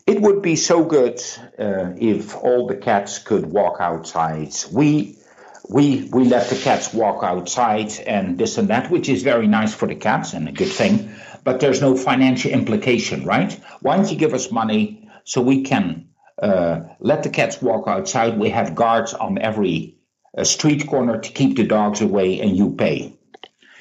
it 0.06 0.20
would 0.20 0.42
be 0.42 0.56
so 0.56 0.84
good 0.84 1.20
uh, 1.58 1.92
if 1.96 2.36
all 2.36 2.66
the 2.66 2.76
cats 2.76 3.18
could 3.18 3.46
walk 3.46 3.76
outside. 3.80 4.54
We 4.72 5.18
we 5.68 6.08
we 6.12 6.24
let 6.24 6.50
the 6.50 6.56
cats 6.56 6.92
walk 6.92 7.24
outside 7.24 7.98
and 8.06 8.38
this 8.38 8.58
and 8.58 8.68
that, 8.68 8.90
which 8.90 9.08
is 9.08 9.22
very 9.22 9.46
nice 9.46 9.74
for 9.74 9.86
the 9.86 9.94
cats 9.94 10.34
and 10.34 10.48
a 10.48 10.52
good 10.52 10.72
thing 10.72 11.14
but 11.44 11.60
there's 11.60 11.80
no 11.80 11.94
financial 11.94 12.50
implication, 12.50 13.24
right? 13.24 13.52
Why 13.80 13.96
don't 13.96 14.10
you 14.10 14.16
give 14.16 14.34
us 14.34 14.50
money 14.50 15.08
so 15.24 15.42
we 15.42 15.62
can 15.62 16.08
uh, 16.42 16.80
let 16.98 17.22
the 17.22 17.28
cats 17.28 17.60
walk 17.60 17.86
outside? 17.86 18.38
We 18.38 18.48
have 18.48 18.74
guards 18.74 19.12
on 19.12 19.38
every 19.38 19.98
uh, 20.36 20.44
street 20.44 20.86
corner 20.88 21.20
to 21.20 21.30
keep 21.30 21.56
the 21.56 21.64
dogs 21.64 22.00
away, 22.00 22.40
and 22.40 22.56
you 22.56 22.74
pay. 22.74 23.12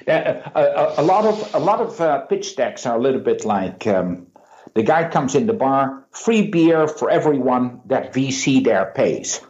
Uh, 0.07 0.50
a, 0.55 1.01
a, 1.01 1.03
lot 1.03 1.25
of 1.25 1.55
a 1.55 1.60
lot 1.60 1.79
of 1.79 2.00
uh, 2.01 2.19
pitch 2.25 2.55
decks 2.55 2.86
are 2.86 2.98
a 2.98 3.01
little 3.01 3.22
bit 3.22 3.45
like 3.45 3.88
um, 3.88 4.27
the 4.74 4.83
guy 4.83 5.10
comes 5.10 5.36
in 5.36 5.45
the 5.48 5.53
bar, 5.53 6.05
free 6.12 6.48
beer 6.48 6.88
for 6.88 7.10
everyone 7.10 7.81
that 7.86 8.13
VC 8.13 8.63
there 8.63 8.91
pays. 8.95 9.41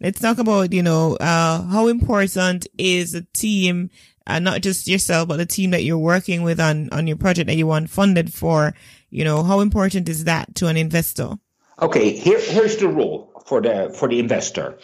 Let's 0.00 0.20
talk 0.20 0.38
about 0.38 0.72
you 0.72 0.82
know 0.82 1.16
uh, 1.16 1.62
how 1.62 1.88
important 1.88 2.66
is 2.76 3.14
a 3.14 3.22
team 3.32 3.90
not 4.26 4.62
just 4.62 4.88
yourself, 4.88 5.28
but 5.28 5.36
the 5.36 5.46
team 5.46 5.70
that 5.70 5.84
you're 5.84 5.98
working 5.98 6.42
with 6.42 6.60
on, 6.60 6.88
on 6.92 7.06
your 7.06 7.16
project 7.16 7.48
that 7.48 7.56
you 7.56 7.66
want 7.66 7.90
funded 7.90 8.32
for, 8.32 8.74
you 9.10 9.24
know, 9.24 9.42
how 9.42 9.60
important 9.60 10.08
is 10.08 10.24
that 10.24 10.54
to 10.56 10.68
an 10.68 10.76
investor? 10.76 11.38
Okay, 11.80 12.16
here, 12.16 12.40
here's 12.40 12.76
the 12.76 12.88
rule 12.88 13.42
for 13.46 13.60
the, 13.60 13.94
for 13.98 14.08
the 14.08 14.18
investor. 14.18 14.78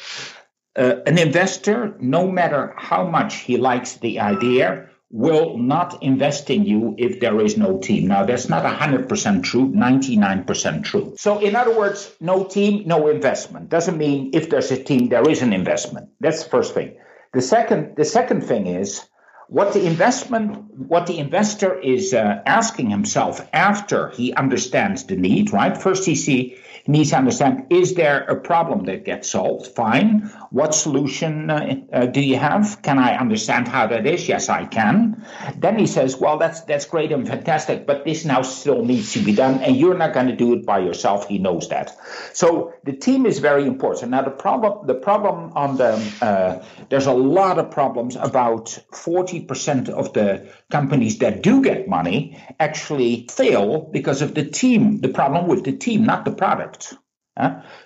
Uh, 0.77 0.97
an 1.07 1.19
investor, 1.19 1.97
no 2.01 2.31
matter 2.31 2.75
how 2.77 3.07
much 3.07 3.37
he 3.37 3.57
likes 3.57 3.95
the 3.95 4.21
idea, 4.21 4.89
will 5.11 5.57
not 5.57 6.03
invest 6.03 6.51
in 6.51 6.65
you 6.65 6.95
if 6.99 7.21
there 7.21 7.41
is 7.41 7.57
no 7.57 7.79
team. 7.79 8.09
Now, 8.09 8.25
that's 8.25 8.49
not 8.49 8.65
100% 8.65 9.43
true, 9.43 9.69
99% 9.69 10.85
true. 10.85 11.15
So, 11.17 11.39
in 11.39 11.57
other 11.57 11.77
words, 11.77 12.13
no 12.21 12.45
team, 12.45 12.87
no 12.87 13.09
investment. 13.09 13.71
Doesn't 13.71 13.97
mean 13.97 14.31
if 14.35 14.51
there's 14.51 14.71
a 14.71 14.83
team, 14.83 15.09
there 15.09 15.29
is 15.29 15.41
an 15.41 15.53
investment. 15.53 16.11
That's 16.21 16.45
the 16.45 16.51
first 16.51 16.75
thing. 16.75 16.99
The 17.33 17.41
second, 17.41 17.97
the 17.97 18.05
second 18.05 18.43
thing 18.43 18.67
is 18.67 19.07
what 19.49 19.73
the 19.73 19.87
investment, 19.87 20.75
what 20.75 21.07
the 21.07 21.19
investor 21.19 21.79
is 21.79 22.13
uh, 22.13 22.43
asking 22.45 22.91
himself 22.91 23.41
after 23.53 24.11
he 24.11 24.35
understands 24.35 25.05
the 25.05 25.17
need, 25.17 25.53
right? 25.53 25.77
First, 25.77 26.05
he 26.05 26.15
see 26.15 26.59
needs 26.89 27.11
to 27.11 27.17
understand 27.17 27.67
is 27.71 27.95
there 27.95 28.25
a 28.25 28.35
problem 28.35 28.87
that 28.87 29.05
gets 29.05 29.31
solved? 29.31 29.67
Fine. 29.67 30.23
What 30.51 30.75
solution 30.75 31.51
uh, 31.51 31.77
uh, 31.93 32.07
do 32.07 32.21
you 32.21 32.37
have? 32.37 32.81
Can 32.83 32.99
I 32.99 33.17
understand 33.17 33.69
how 33.69 33.87
that 33.89 34.07
is? 34.07 34.27
Yes, 34.27 34.49
I 34.49 34.65
can. 34.65 35.25
Then 35.57 35.79
he 35.79 35.87
says, 35.87 36.17
well, 36.17 36.39
that's 36.39 36.63
that's 36.63 36.87
great 36.87 37.13
and 37.13 37.29
fantastic, 37.29 37.87
but 37.87 38.05
this 38.05 38.25
now 38.25 38.43
still 38.43 38.85
needs 38.85 39.13
to 39.13 39.21
be 39.21 39.35
done, 39.35 39.61
and 39.61 39.77
you're 39.77 39.97
not 39.97 40.15
going 40.15 40.29
to 40.29 40.37
do 40.37 40.55
it 40.55 40.65
by 40.65 40.79
yourself. 40.79 41.29
He 41.29 41.39
knows 41.39 41.69
that. 41.69 41.97
So 42.33 42.75
the 42.85 42.95
team 42.95 43.27
is 43.27 43.39
very 43.39 43.67
important. 43.67 44.11
Now 44.11 44.23
the 44.23 44.31
problem 44.31 44.87
the 44.87 44.95
problem 44.95 45.53
on 45.55 45.77
the 45.77 45.93
uh, 46.23 46.65
there's 46.89 47.07
a 47.07 47.13
lot 47.13 47.59
of 47.59 47.71
problems. 47.71 48.17
About 48.17 48.71
forty 48.93 49.41
percent 49.41 49.89
of 49.91 50.13
the 50.15 50.51
companies 50.71 51.19
that 51.19 51.43
do 51.43 51.63
get 51.63 51.89
money 51.89 52.39
actually 52.61 53.27
fail 53.31 53.89
because 53.93 54.23
of 54.23 54.35
the 54.35 54.45
team. 54.45 55.01
The 55.01 55.09
problem 55.09 55.49
with 55.49 55.65
the 55.65 55.73
team, 55.73 56.05
not 56.05 56.25
the 56.25 56.33
product. 56.33 56.95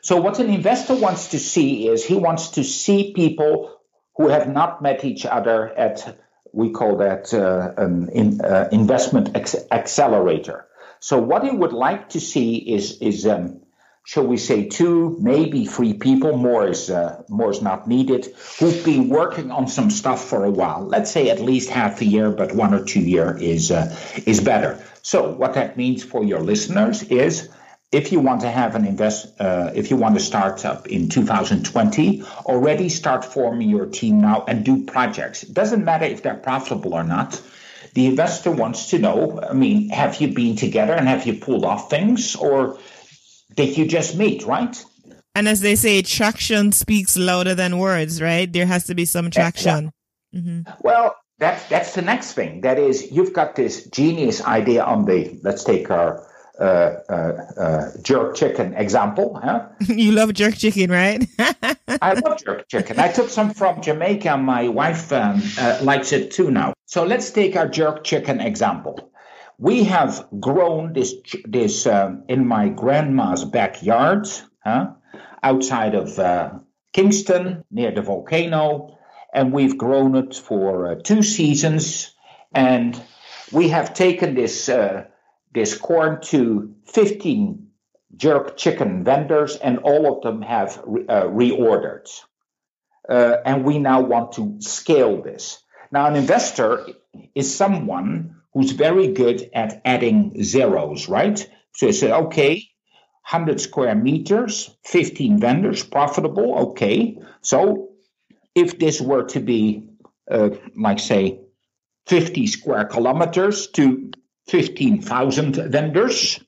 So 0.01 0.21
what 0.21 0.39
an 0.39 0.49
investor 0.49 0.95
wants 0.95 1.29
to 1.29 1.39
see 1.39 1.89
is 1.89 2.05
he 2.05 2.15
wants 2.15 2.51
to 2.51 2.65
see 2.65 3.13
people 3.13 3.77
who 4.17 4.29
have 4.29 4.49
not 4.49 4.83
met 4.83 5.05
each 5.05 5.27
other 5.27 5.69
at 5.69 6.19
we 6.53 6.71
call 6.71 6.99
that 6.99 7.33
uh, 7.33 7.73
an 7.77 8.11
in, 8.11 8.41
uh, 8.41 8.69
investment 8.73 9.35
ex- 9.35 9.57
accelerator. 9.71 10.67
So 11.01 11.19
what 11.19 11.45
he 11.45 11.51
would 11.51 11.73
like 11.73 12.11
to 12.11 12.21
see 12.21 12.57
is 12.57 13.01
is 13.01 13.27
um, 13.27 13.62
shall 14.05 14.27
we 14.27 14.37
say 14.37 14.69
two 14.69 15.17
maybe 15.21 15.65
three 15.65 15.95
people 15.95 16.37
more 16.37 16.67
is 16.69 16.91
uh, 16.91 17.23
more 17.29 17.51
is 17.51 17.63
not 17.63 17.87
needed 17.87 18.35
who've 18.59 18.85
been 18.85 19.09
working 19.09 19.51
on 19.51 19.69
some 19.69 19.91
stuff 19.91 20.25
for 20.25 20.45
a 20.45 20.51
while. 20.51 20.85
Let's 20.85 21.11
say 21.11 21.31
at 21.31 21.41
least 21.41 21.71
half 21.71 22.01
a 22.01 22.05
year, 22.05 22.31
but 22.31 22.55
one 22.55 22.75
or 22.75 22.85
two 22.85 23.01
year 23.01 23.37
is 23.39 23.71
uh, 23.71 23.95
is 24.27 24.41
better. 24.41 24.83
So 25.03 25.31
what 25.31 25.55
that 25.55 25.77
means 25.77 26.03
for 26.03 26.25
your 26.25 26.41
listeners 26.41 27.03
is 27.05 27.49
if 27.93 28.11
you 28.11 28.21
want 28.21 28.41
to 28.41 28.51
have 28.51 28.75
an 28.75 28.87
invest, 28.87 29.39
uh, 29.39 29.71
if 29.75 29.91
you 29.91 29.97
want 29.97 30.15
to 30.15 30.21
start 30.21 30.65
up 30.65 30.87
in 30.89 31.09
2020, 31.11 32.23
already 32.47 32.89
start 32.89 33.25
forming 33.25 33.69
your 33.69 33.87
team 33.87 34.21
now 34.23 34.45
and 34.49 34.65
do 34.65 34.85
projects. 34.85 35.43
It 35.43 35.53
doesn't 35.53 35.85
matter 35.85 36.07
if 36.07 36.23
they're 36.23 36.35
profitable 36.35 36.95
or 36.95 37.05
not. 37.05 37.41
The 37.95 38.07
investor 38.07 38.51
wants 38.51 38.91
to 38.91 38.99
know, 38.99 39.39
I 39.43 39.53
mean, 39.53 39.91
have 39.91 40.23
you 40.23 40.29
been 40.29 40.57
together 40.57 40.95
and 40.95 41.07
have 41.07 41.27
you 41.27 41.35
pulled 41.35 41.67
off 41.67 41.91
things 41.91 42.35
or 42.35 42.79
did 43.55 43.77
you 43.77 43.87
just 43.87 44.17
meet, 44.17 44.45
right? 44.45 44.85
And 45.35 45.49
as 45.49 45.61
they 45.61 45.77
say, 45.77 46.03
traction 46.03 46.73
speaks 46.73 47.17
louder 47.17 47.55
than 47.55 47.79
words, 47.79 48.21
right? 48.21 48.53
There 48.53 48.67
has 48.67 48.85
to 48.85 48.95
be 48.95 49.05
some 49.05 49.31
traction. 49.31 49.91
Mm-hmm. 50.35 50.71
Well, 50.81 51.17
that's 51.39 51.67
that's 51.69 51.95
the 51.95 52.03
next 52.03 52.35
thing. 52.35 52.61
That 52.61 52.79
is, 52.79 53.11
you've 53.11 53.33
got 53.33 53.57
this 53.57 53.87
genius 53.87 54.43
idea 54.45 54.85
on 54.85 55.07
the. 55.07 55.39
Let's 55.43 55.65
take 55.65 55.91
our 55.91 56.27
uh, 56.61 56.99
uh, 57.09 57.13
uh, 57.59 57.91
jerk 58.03 58.37
chicken 58.37 58.75
example. 58.75 59.41
Huh? 59.43 59.69
you 59.89 60.13
love 60.13 60.35
jerk 60.35 60.55
chicken, 60.55 60.91
right? 60.91 61.27
I 62.03 62.13
love 62.13 62.45
jerk 62.45 62.69
chicken. 62.69 62.99
I 62.99 63.09
took 63.09 63.31
some 63.31 63.55
from 63.55 63.81
Jamaica. 63.81 64.37
My 64.37 64.69
wife 64.69 65.13
um, 65.13 65.43
uh, 65.59 65.79
likes 65.83 66.13
it 66.13 66.31
too 66.31 66.51
now. 66.51 66.75
So 66.87 67.05
let's 67.05 67.31
take 67.31 67.57
our 67.57 67.67
jerk 67.67 68.05
chicken 68.05 68.41
example. 68.41 69.12
We 69.63 69.85
have 69.85 70.27
grown 70.41 70.93
this 70.93 71.15
this 71.45 71.87
um, 71.87 72.25
in 72.27 72.49
my 72.49 72.69
grandma's 72.69 73.45
backyard, 73.45 74.27
huh? 74.65 74.95
outside 75.41 75.95
of 75.95 76.19
uh, 76.19 76.55
Kingston, 76.93 77.63
near 77.71 77.93
the 77.93 78.03
volcano, 78.03 78.99
and 79.33 79.53
we've 79.53 79.79
grown 79.79 80.17
it 80.17 80.35
for 80.35 80.89
uh, 80.89 80.95
two 80.97 81.23
seasons. 81.23 82.13
And 82.53 83.01
we 83.53 83.69
have 83.69 83.95
taken 83.95 84.35
this 84.35 84.69
this 85.55 85.79
corn 85.79 86.23
to 86.23 86.75
15 86.87 87.69
jerk 88.17 88.57
chicken 88.57 89.05
vendors, 89.05 89.55
and 89.55 89.79
all 89.79 90.13
of 90.13 90.25
them 90.25 90.43
have 90.43 90.79
uh, 90.79 91.29
reordered. 91.31 92.11
Uh, 93.09 93.37
and 93.45 93.65
we 93.65 93.79
now 93.79 94.01
want 94.01 94.33
to 94.33 94.57
scale 94.59 95.23
this. 95.23 95.63
Now, 95.93 96.07
an 96.07 96.17
investor 96.17 96.85
is 97.37 97.55
someone 97.55 98.42
who's 98.53 98.73
very 98.73 99.09
good 99.09 99.49
at 99.55 99.81
adding 99.85 100.43
zeros, 100.43 101.09
right? 101.09 101.39
So 101.75 101.87
you 101.87 101.93
say, 101.93 102.13
okay, 102.13 102.55
100 103.29 103.61
square 103.61 103.95
meters, 103.95 104.71
15 104.85 105.39
vendors, 105.39 105.85
profitable, 105.85 106.71
okay. 106.71 107.19
So 107.41 107.91
if 108.55 108.79
this 108.79 109.01
were 109.01 109.25
to 109.25 109.41
be, 109.41 109.89
uh, 110.31 110.51
like, 110.77 110.99
say, 110.99 111.41
50 112.07 112.47
square 112.47 112.85
kilometers 112.85 113.69
to 113.69 114.11
15,000 114.49 115.57
vendors, 115.71 116.41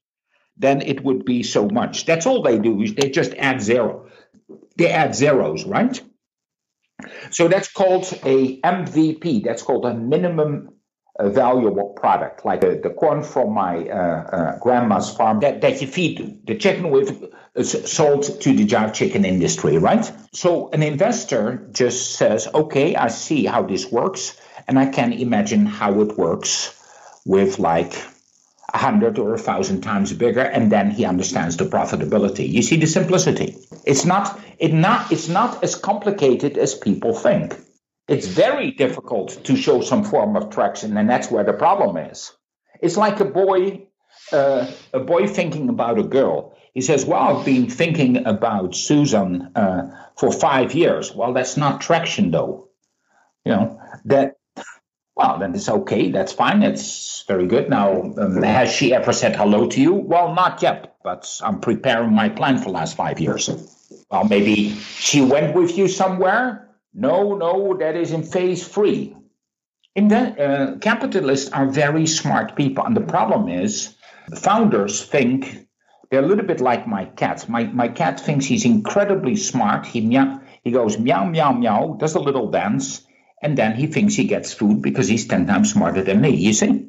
then 0.57 0.83
it 0.83 1.03
would 1.03 1.25
be 1.25 1.43
so 1.43 1.69
much. 1.69 2.07
That's 2.07 2.27
all 2.27 2.43
they 2.43 2.59
do 2.59 2.83
is 2.83 2.95
they 2.95 3.11
just 3.11 3.35
add 3.35 3.61
zero. 3.61 4.09
They 4.77 4.91
add 4.91 5.15
zeros, 5.15 5.65
right? 5.65 6.01
So 7.31 7.49
that's 7.49 7.71
called 7.73 8.05
a 8.25 8.61
MVP. 8.61 9.45
That's 9.45 9.63
called 9.63 9.85
a 9.85 9.95
minimum 9.95 10.74
uh, 11.19 11.29
valuable 11.29 11.91
product, 11.91 12.45
like 12.45 12.65
uh, 12.65 12.75
the 12.83 12.91
corn 12.91 13.23
from 13.23 13.53
my 13.53 13.89
uh, 13.89 13.95
uh, 13.95 14.59
grandma's 14.59 15.15
farm 15.15 15.41
that, 15.41 15.61
that 15.61 15.81
you 15.81 15.87
feed 15.87 16.47
the 16.47 16.57
chicken 16.57 16.91
with, 16.91 17.33
is 17.55 17.71
sold 17.91 18.25
to 18.41 18.53
the 18.53 18.67
jive 18.67 18.93
chicken 18.93 19.25
industry, 19.25 19.79
right? 19.79 20.11
So 20.33 20.71
an 20.71 20.83
investor 20.83 21.69
just 21.73 22.17
says, 22.17 22.49
okay, 22.53 22.97
I 22.97 23.09
see 23.09 23.45
how 23.45 23.63
this 23.63 23.91
works, 23.91 24.37
and 24.67 24.79
I 24.79 24.87
can 24.87 25.13
imagine 25.13 25.67
how 25.67 26.01
it 26.01 26.19
works 26.19 26.75
with 27.25 27.59
like 27.59 27.95
a 28.73 28.79
hundred 28.79 29.19
or 29.21 29.35
a 29.35 29.39
thousand 29.39 29.83
times 29.83 30.13
bigger, 30.13 30.41
and 30.41 30.71
then 30.73 30.91
he 30.91 31.05
understands 31.05 31.57
the 31.57 31.65
profitability. 31.65 32.49
You 32.49 32.63
see 32.63 32.77
the 32.77 32.87
simplicity. 32.87 33.57
It's 33.85 34.05
not 34.05 34.41
it 34.59 34.73
not 34.73 35.13
it's 35.13 35.29
not 35.29 35.63
as 35.63 35.77
complicated 35.77 36.59
as 36.59 36.75
people 36.75 37.15
think. 37.15 37.55
It's 38.07 38.27
very 38.27 38.71
difficult 38.71 39.45
to 39.45 39.57
show 39.57 39.81
some 39.81 40.05
form 40.05 40.37
of 40.37 40.51
traction, 40.51 40.97
and 40.97 41.09
that's 41.09 41.31
where 41.31 41.45
the 41.45 41.55
problem 41.55 41.97
is. 41.97 42.33
It's 42.81 42.97
like 42.97 43.21
a 43.21 43.25
boy, 43.25 43.87
uh, 44.33 44.71
a 44.93 45.01
boy 45.01 45.27
thinking 45.27 45.69
about 45.69 45.99
a 45.99 46.03
girl. 46.03 46.55
He 46.75 46.83
says, 46.83 47.07
"Well, 47.07 47.39
I've 47.39 47.47
been 47.47 47.71
thinking 47.71 48.27
about 48.27 48.75
Susan 48.75 49.53
uh, 49.55 50.09
for 50.17 50.31
five 50.31 50.75
years." 50.75 51.15
Well, 51.15 51.33
that's 51.33 51.57
not 51.57 51.81
traction, 51.81 52.31
though. 52.31 52.69
You 53.45 53.53
know 53.53 53.81
that 54.07 54.37
well, 55.17 55.39
then 55.39 55.55
it's 55.55 55.69
okay. 55.69 56.11
That's 56.11 56.33
fine. 56.33 56.63
It's 56.63 57.25
very 57.29 57.47
good. 57.47 57.71
Now, 57.71 58.03
um, 58.03 58.43
has 58.43 58.73
she 58.73 58.93
ever 58.93 59.13
said 59.13 59.37
hello 59.37 59.69
to 59.69 59.81
you? 59.81 59.95
Well, 59.95 60.35
not 60.35 60.61
yet, 60.61 60.97
but 61.05 61.41
I'm 61.43 61.61
preparing 61.61 62.13
my 62.13 62.29
plan 62.29 62.59
for 62.59 62.65
the 62.65 62.71
last 62.71 62.97
five 62.97 63.21
years. 63.21 63.49
Well, 64.11 64.25
maybe 64.25 64.71
she 64.75 65.21
went 65.21 65.55
with 65.55 65.79
you 65.79 65.87
somewhere. 65.87 66.64
No, 66.95 67.35
no, 67.35 67.77
that 67.79 67.97
is 67.97 68.13
in 68.13 68.23
phase 68.23 68.67
three. 68.67 69.17
In 69.95 70.13
uh, 70.13 70.79
capitalists 70.81 71.53
are 71.53 71.67
very 71.67 72.07
smart 72.07 72.57
people, 72.57 72.85
and 72.85 72.97
the 72.97 73.01
problem 73.01 73.49
is, 73.49 73.95
the 74.29 74.37
founders 74.37 75.05
think 75.05 75.67
they're 76.11 76.23
a 76.23 76.27
little 76.27 76.47
bit 76.47 76.61
like 76.61 76.87
my 76.87 77.05
cat. 77.05 77.49
My 77.49 77.65
my 77.65 77.89
cat 77.89 78.21
thinks 78.21 78.47
he's 78.47 78.65
incredibly 78.65 79.37
smart. 79.37 79.87
He 79.87 80.01
meow, 80.01 80.41
he 80.63 80.71
goes 80.71 80.99
meow 80.99 81.25
meow 81.25 81.53
meow, 81.53 81.97
does 81.99 82.15
a 82.15 82.21
little 82.21 82.51
dance 82.51 83.05
and 83.45 83.59
then 83.59 83.77
he 83.77 83.87
thinks 83.89 84.15
he 84.15 84.25
gets 84.25 84.55
food 84.55 84.81
because 84.81 85.07
he's 85.07 85.29
10 85.29 85.47
times 85.47 85.71
smarter 85.71 86.03
than 86.03 86.19
me, 86.23 86.31
you 86.31 86.55
see? 86.55 86.84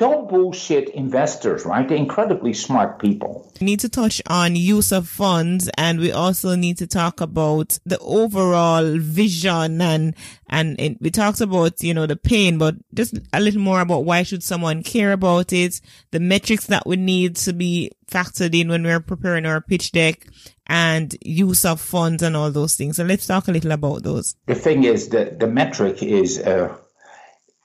Don't 0.00 0.30
bullshit 0.30 0.88
investors, 0.88 1.66
right? 1.66 1.86
They're 1.86 1.98
incredibly 1.98 2.54
smart 2.54 2.98
people. 2.98 3.52
We 3.60 3.66
need 3.66 3.80
to 3.80 3.90
touch 3.90 4.22
on 4.26 4.56
use 4.56 4.92
of 4.92 5.06
funds 5.06 5.68
and 5.76 6.00
we 6.00 6.10
also 6.10 6.54
need 6.54 6.78
to 6.78 6.86
talk 6.86 7.20
about 7.20 7.78
the 7.84 7.98
overall 7.98 8.96
vision 8.96 9.82
and, 9.82 10.14
and 10.48 10.80
it, 10.80 11.02
we 11.02 11.10
talked 11.10 11.42
about, 11.42 11.82
you 11.82 11.92
know, 11.92 12.06
the 12.06 12.16
pain, 12.16 12.56
but 12.56 12.76
just 12.94 13.18
a 13.34 13.40
little 13.40 13.60
more 13.60 13.82
about 13.82 14.06
why 14.06 14.22
should 14.22 14.42
someone 14.42 14.82
care 14.82 15.12
about 15.12 15.52
it, 15.52 15.82
the 16.12 16.20
metrics 16.20 16.68
that 16.68 16.86
we 16.86 16.96
need 16.96 17.36
to 17.36 17.52
be 17.52 17.90
factored 18.10 18.58
in 18.58 18.70
when 18.70 18.82
we're 18.82 19.00
preparing 19.00 19.44
our 19.44 19.60
pitch 19.60 19.92
deck 19.92 20.26
and 20.66 21.14
use 21.20 21.66
of 21.66 21.78
funds 21.78 22.22
and 22.22 22.34
all 22.34 22.50
those 22.50 22.74
things. 22.74 22.96
So 22.96 23.04
let's 23.04 23.26
talk 23.26 23.48
a 23.48 23.52
little 23.52 23.72
about 23.72 24.02
those. 24.02 24.34
The 24.46 24.54
thing 24.54 24.84
is 24.84 25.10
that 25.10 25.40
the 25.40 25.46
metric 25.46 26.02
is, 26.02 26.38
uh, 26.38 26.74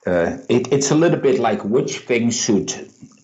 uh, 0.05 0.37
it, 0.49 0.71
it's 0.71 0.91
a 0.91 0.95
little 0.95 1.19
bit 1.19 1.39
like 1.39 1.63
which 1.63 1.99
thing 1.99 2.29
should 2.29 2.73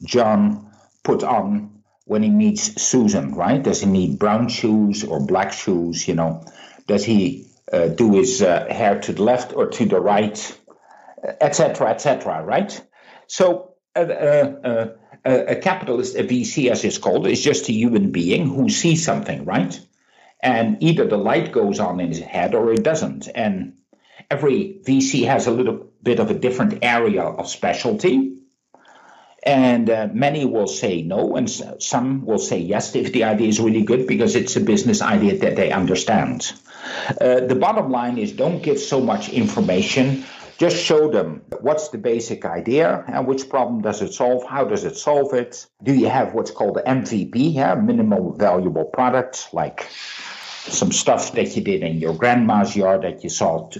John 0.03 0.71
put 1.03 1.23
on 1.23 1.83
when 2.05 2.23
he 2.23 2.29
meets 2.29 2.81
Susan, 2.81 3.33
right? 3.35 3.61
Does 3.61 3.81
he 3.81 3.87
need 3.87 4.19
brown 4.19 4.49
shoes 4.49 5.03
or 5.03 5.25
black 5.25 5.53
shoes? 5.53 6.07
You 6.07 6.15
know, 6.15 6.45
does 6.87 7.05
he 7.05 7.47
uh, 7.71 7.87
do 7.87 8.13
his 8.15 8.41
uh, 8.41 8.65
hair 8.69 8.99
to 9.01 9.13
the 9.13 9.23
left 9.23 9.53
or 9.53 9.67
to 9.67 9.85
the 9.85 9.99
right, 9.99 10.59
etc., 11.39 11.89
etc., 11.89 12.43
right? 12.43 12.81
So 13.27 13.75
uh, 13.95 13.99
uh, 13.99 14.87
a, 15.23 15.45
a 15.51 15.55
capitalist, 15.55 16.15
a 16.15 16.23
VC 16.23 16.69
as 16.71 16.83
it's 16.83 16.97
called, 16.97 17.27
is 17.27 17.43
just 17.43 17.69
a 17.69 17.73
human 17.73 18.11
being 18.11 18.47
who 18.47 18.69
sees 18.69 19.05
something, 19.05 19.45
right? 19.45 19.79
And 20.41 20.81
either 20.81 21.07
the 21.07 21.17
light 21.17 21.51
goes 21.51 21.79
on 21.79 21.99
in 21.99 22.07
his 22.07 22.19
head 22.19 22.55
or 22.55 22.73
it 22.73 22.83
doesn't. 22.83 23.27
And 23.35 23.73
every 24.29 24.81
VC 24.83 25.25
has 25.27 25.45
a 25.45 25.51
little 25.51 25.90
bit 26.03 26.19
of 26.19 26.31
a 26.31 26.33
different 26.33 26.79
area 26.81 27.23
of 27.23 27.47
specialty. 27.49 28.37
And 29.43 29.89
uh, 29.89 30.07
many 30.13 30.45
will 30.45 30.67
say 30.67 31.01
no, 31.01 31.35
and 31.35 31.49
some 31.49 32.25
will 32.25 32.37
say 32.37 32.59
yes 32.59 32.95
if 32.95 33.11
the 33.11 33.23
idea 33.23 33.47
is 33.47 33.59
really 33.59 33.81
good 33.81 34.05
because 34.05 34.35
it's 34.35 34.55
a 34.55 34.59
business 34.59 35.01
idea 35.01 35.39
that 35.39 35.55
they 35.55 35.71
understand. 35.71 36.53
Uh, 37.19 37.39
the 37.39 37.55
bottom 37.55 37.89
line 37.89 38.19
is 38.19 38.31
don't 38.31 38.61
give 38.61 38.77
so 38.77 39.01
much 39.01 39.29
information 39.29 40.23
just 40.61 40.77
show 40.77 41.09
them 41.09 41.41
what's 41.61 41.89
the 41.89 41.97
basic 41.97 42.45
idea 42.45 43.03
and 43.07 43.25
which 43.25 43.49
problem 43.49 43.81
does 43.81 43.99
it 44.03 44.13
solve, 44.13 44.45
how 44.45 44.63
does 44.63 44.83
it 44.83 44.95
solve 44.95 45.33
it. 45.33 45.65
Do 45.81 45.91
you 45.91 46.07
have 46.07 46.35
what's 46.35 46.51
called 46.51 46.77
MVP, 46.85 47.55
yeah, 47.55 47.73
minimal 47.73 48.33
valuable 48.33 48.85
product, 48.85 49.47
like 49.53 49.89
some 49.89 50.91
stuff 50.91 51.31
that 51.31 51.55
you 51.55 51.63
did 51.63 51.81
in 51.81 51.97
your 51.97 52.13
grandma's 52.13 52.75
yard 52.75 53.01
that 53.01 53.23
you 53.23 53.31
sold 53.31 53.75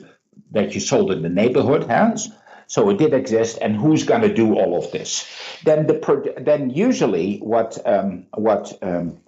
that 0.51 0.73
you 0.73 0.79
sold 0.79 1.11
in 1.11 1.21
the 1.21 1.29
neighborhood 1.29 1.85
has. 1.85 2.31
So 2.67 2.89
it 2.89 2.97
did 2.97 3.13
exist, 3.13 3.57
and 3.61 3.75
who's 3.75 4.03
going 4.03 4.21
to 4.21 4.33
do 4.33 4.55
all 4.55 4.77
of 4.77 4.91
this? 4.91 5.29
Then 5.65 5.87
the 5.87 6.35
then 6.39 6.69
usually 6.69 7.37
what 7.39 7.77
um, 7.85 8.27
what 8.33 8.71
um, 8.81 9.19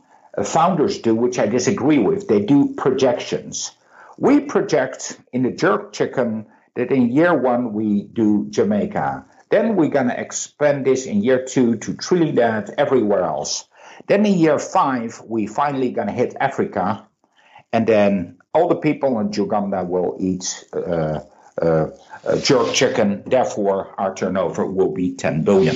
founders 0.44 1.00
do, 1.00 1.14
which 1.14 1.40
I 1.40 1.48
disagree 1.48 2.00
with, 2.00 2.28
they 2.28 2.40
do 2.40 2.74
projections. 2.76 3.72
We 4.18 4.40
project 4.40 5.20
in 5.34 5.44
the 5.44 5.52
jerk 5.52 5.92
chicken 5.92 6.46
that 6.76 6.92
in 6.92 7.12
year 7.12 7.38
one 7.38 7.74
we 7.74 8.04
do 8.04 8.48
Jamaica. 8.50 9.26
Then 9.50 9.76
we're 9.76 9.90
going 9.90 10.08
to 10.08 10.20
expand 10.20 10.86
this 10.86 11.06
in 11.06 11.24
year 11.24 11.46
two 11.46 11.76
to 11.78 11.96
Trinidad, 11.96 12.74
everywhere 12.78 13.24
else. 13.24 13.66
Then 14.08 14.26
in 14.26 14.34
year 14.34 14.58
five, 14.58 15.22
we 15.26 15.48
finally 15.48 15.92
going 15.92 16.08
to 16.08 16.14
hit 16.14 16.36
Africa. 16.40 17.08
And 17.72 17.86
then 17.86 18.38
all 18.54 18.68
the 18.68 18.76
people 18.76 19.20
in 19.20 19.34
Uganda 19.34 19.84
will 19.84 20.16
eat 20.20 20.66
uh, 20.74 21.22
uh, 21.62 21.89
uh, 22.26 22.38
jerk 22.39 22.74
chicken. 22.74 23.24
Therefore, 23.26 23.94
our 23.98 24.13
turnover 24.13 24.66
will 24.66 24.92
be 24.92 25.16
10 25.16 25.44
billion. 25.44 25.76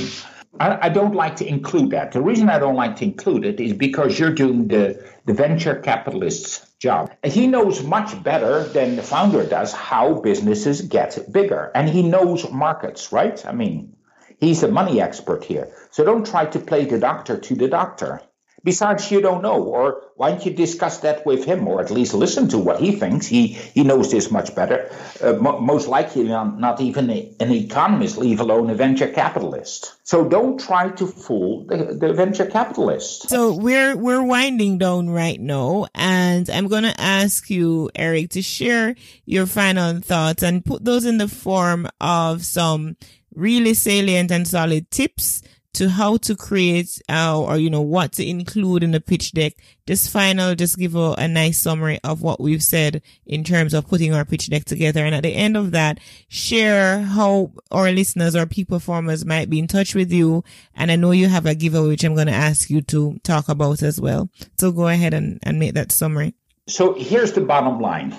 I, 0.59 0.87
I, 0.87 0.89
don't 0.89 1.13
like 1.13 1.35
to 1.37 1.47
include 1.47 1.91
that. 1.91 2.11
The 2.11 2.21
reason 2.21 2.49
I 2.49 2.57
don't 2.59 2.75
like 2.75 2.95
to 2.97 3.05
include 3.05 3.45
it 3.45 3.59
is 3.59 3.73
because 3.73 4.17
you're 4.17 4.33
doing 4.33 4.67
the, 4.67 5.03
the 5.25 5.33
venture 5.33 5.75
capitalist's 5.75 6.67
job. 6.79 7.11
He 7.23 7.47
knows 7.47 7.83
much 7.83 8.21
better 8.23 8.63
than 8.63 8.95
the 8.95 9.03
founder 9.03 9.43
does 9.43 9.73
how 9.73 10.15
businesses 10.15 10.81
get 10.81 11.31
bigger. 11.31 11.71
And 11.75 11.89
he 11.89 12.03
knows 12.03 12.49
markets, 12.51 13.11
right? 13.11 13.43
I 13.45 13.51
mean, 13.51 13.95
he's 14.39 14.61
the 14.61 14.67
money 14.67 15.01
expert 15.01 15.43
here. 15.43 15.67
So 15.91 16.03
don't 16.03 16.25
try 16.25 16.45
to 16.45 16.59
play 16.59 16.85
the 16.85 16.99
doctor 16.99 17.37
to 17.37 17.55
the 17.55 17.67
doctor. 17.67 18.21
Besides, 18.67 19.09
you 19.11 19.21
don't 19.21 19.41
know, 19.41 19.63
or 19.63 20.03
why 20.17 20.31
don't 20.31 20.45
you 20.45 20.51
discuss 20.51 20.97
that 20.97 21.25
with 21.25 21.45
him, 21.45 21.69
or 21.69 21.79
at 21.79 21.89
least 21.89 22.13
listen 22.13 22.49
to 22.49 22.57
what 22.57 22.81
he 22.81 22.91
thinks? 22.91 23.25
He 23.25 23.47
he 23.47 23.85
knows 23.85 24.11
this 24.11 24.29
much 24.29 24.53
better. 24.55 24.91
Uh, 25.23 25.39
mo- 25.39 25.61
most 25.61 25.87
likely, 25.87 26.23
not, 26.23 26.59
not 26.59 26.81
even 26.81 27.09
a, 27.09 27.33
an 27.39 27.49
economist, 27.53 28.17
leave 28.17 28.41
alone 28.41 28.69
a 28.69 28.75
venture 28.75 29.07
capitalist. 29.07 29.95
So 30.03 30.27
don't 30.27 30.59
try 30.59 30.89
to 30.99 31.07
fool 31.07 31.63
the, 31.63 31.95
the 31.95 32.11
venture 32.11 32.45
capitalist. 32.45 33.29
So 33.29 33.55
we're 33.55 33.95
we're 33.95 34.21
winding 34.21 34.79
down 34.79 35.11
right 35.11 35.39
now, 35.39 35.87
and 35.95 36.49
I'm 36.49 36.67
gonna 36.67 36.95
ask 36.97 37.49
you, 37.49 37.89
Erik, 37.95 38.31
to 38.31 38.41
share 38.41 38.95
your 39.23 39.45
final 39.45 40.01
thoughts 40.01 40.43
and 40.43 40.65
put 40.65 40.83
those 40.83 41.05
in 41.05 41.19
the 41.19 41.29
form 41.29 41.87
of 42.01 42.43
some 42.43 42.97
really 43.33 43.75
salient 43.75 44.29
and 44.29 44.45
solid 44.45 44.91
tips 44.91 45.41
to 45.77 45.89
how 45.89 46.17
to 46.17 46.35
create 46.35 46.99
uh, 47.07 47.39
or 47.39 47.57
you 47.57 47.69
know 47.69 47.81
what 47.81 48.11
to 48.11 48.27
include 48.27 48.83
in 48.83 48.91
the 48.91 48.99
pitch 48.99 49.31
deck. 49.31 49.53
Just 49.85 50.09
final 50.09 50.55
just 50.55 50.77
give 50.77 50.95
a, 50.95 51.13
a, 51.19 51.27
nice 51.27 51.59
summary 51.59 51.99
of 52.03 52.23
what 52.23 52.41
we've 52.41 52.63
said 52.63 53.03
in 53.27 53.43
terms 53.43 53.75
of 53.75 53.87
putting 53.87 54.11
our 54.11 54.25
pitch 54.25 54.49
deck 54.49 54.65
together. 54.65 55.05
And 55.05 55.13
at 55.13 55.21
the 55.21 55.35
end 55.35 55.55
of 55.55 55.71
that 55.71 55.99
share 56.29 57.01
how 57.03 57.51
our 57.69 57.91
listeners 57.91 58.35
or 58.35 58.47
peak 58.47 58.69
performers 58.69 59.23
might 59.23 59.51
be 59.51 59.59
in 59.59 59.67
touch 59.67 59.93
with 59.93 60.11
you. 60.11 60.43
And 60.73 60.91
i 60.91 60.95
know 60.95 61.11
you 61.11 61.27
have 61.27 61.45
a 61.45 61.53
giveaway 61.53 61.89
which 61.89 62.03
i'm 62.03 62.15
going 62.15 62.27
to 62.27 62.33
ask 62.33 62.71
you 62.71 62.81
to 62.81 63.19
talk 63.23 63.47
about 63.47 63.83
as 63.83 64.01
well. 64.01 64.29
So 64.57 64.71
go 64.71 64.87
ahead 64.87 65.13
and, 65.13 65.39
and 65.43 65.59
make 65.59 65.75
that 65.75 65.91
summary. 65.91 66.33
So 66.67 66.95
here's 66.95 67.33
the 67.33 67.41
bottom 67.41 67.79
line. 67.79 68.17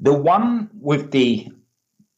The 0.00 0.12
one 0.12 0.68
with 0.80 1.12
the 1.12 1.48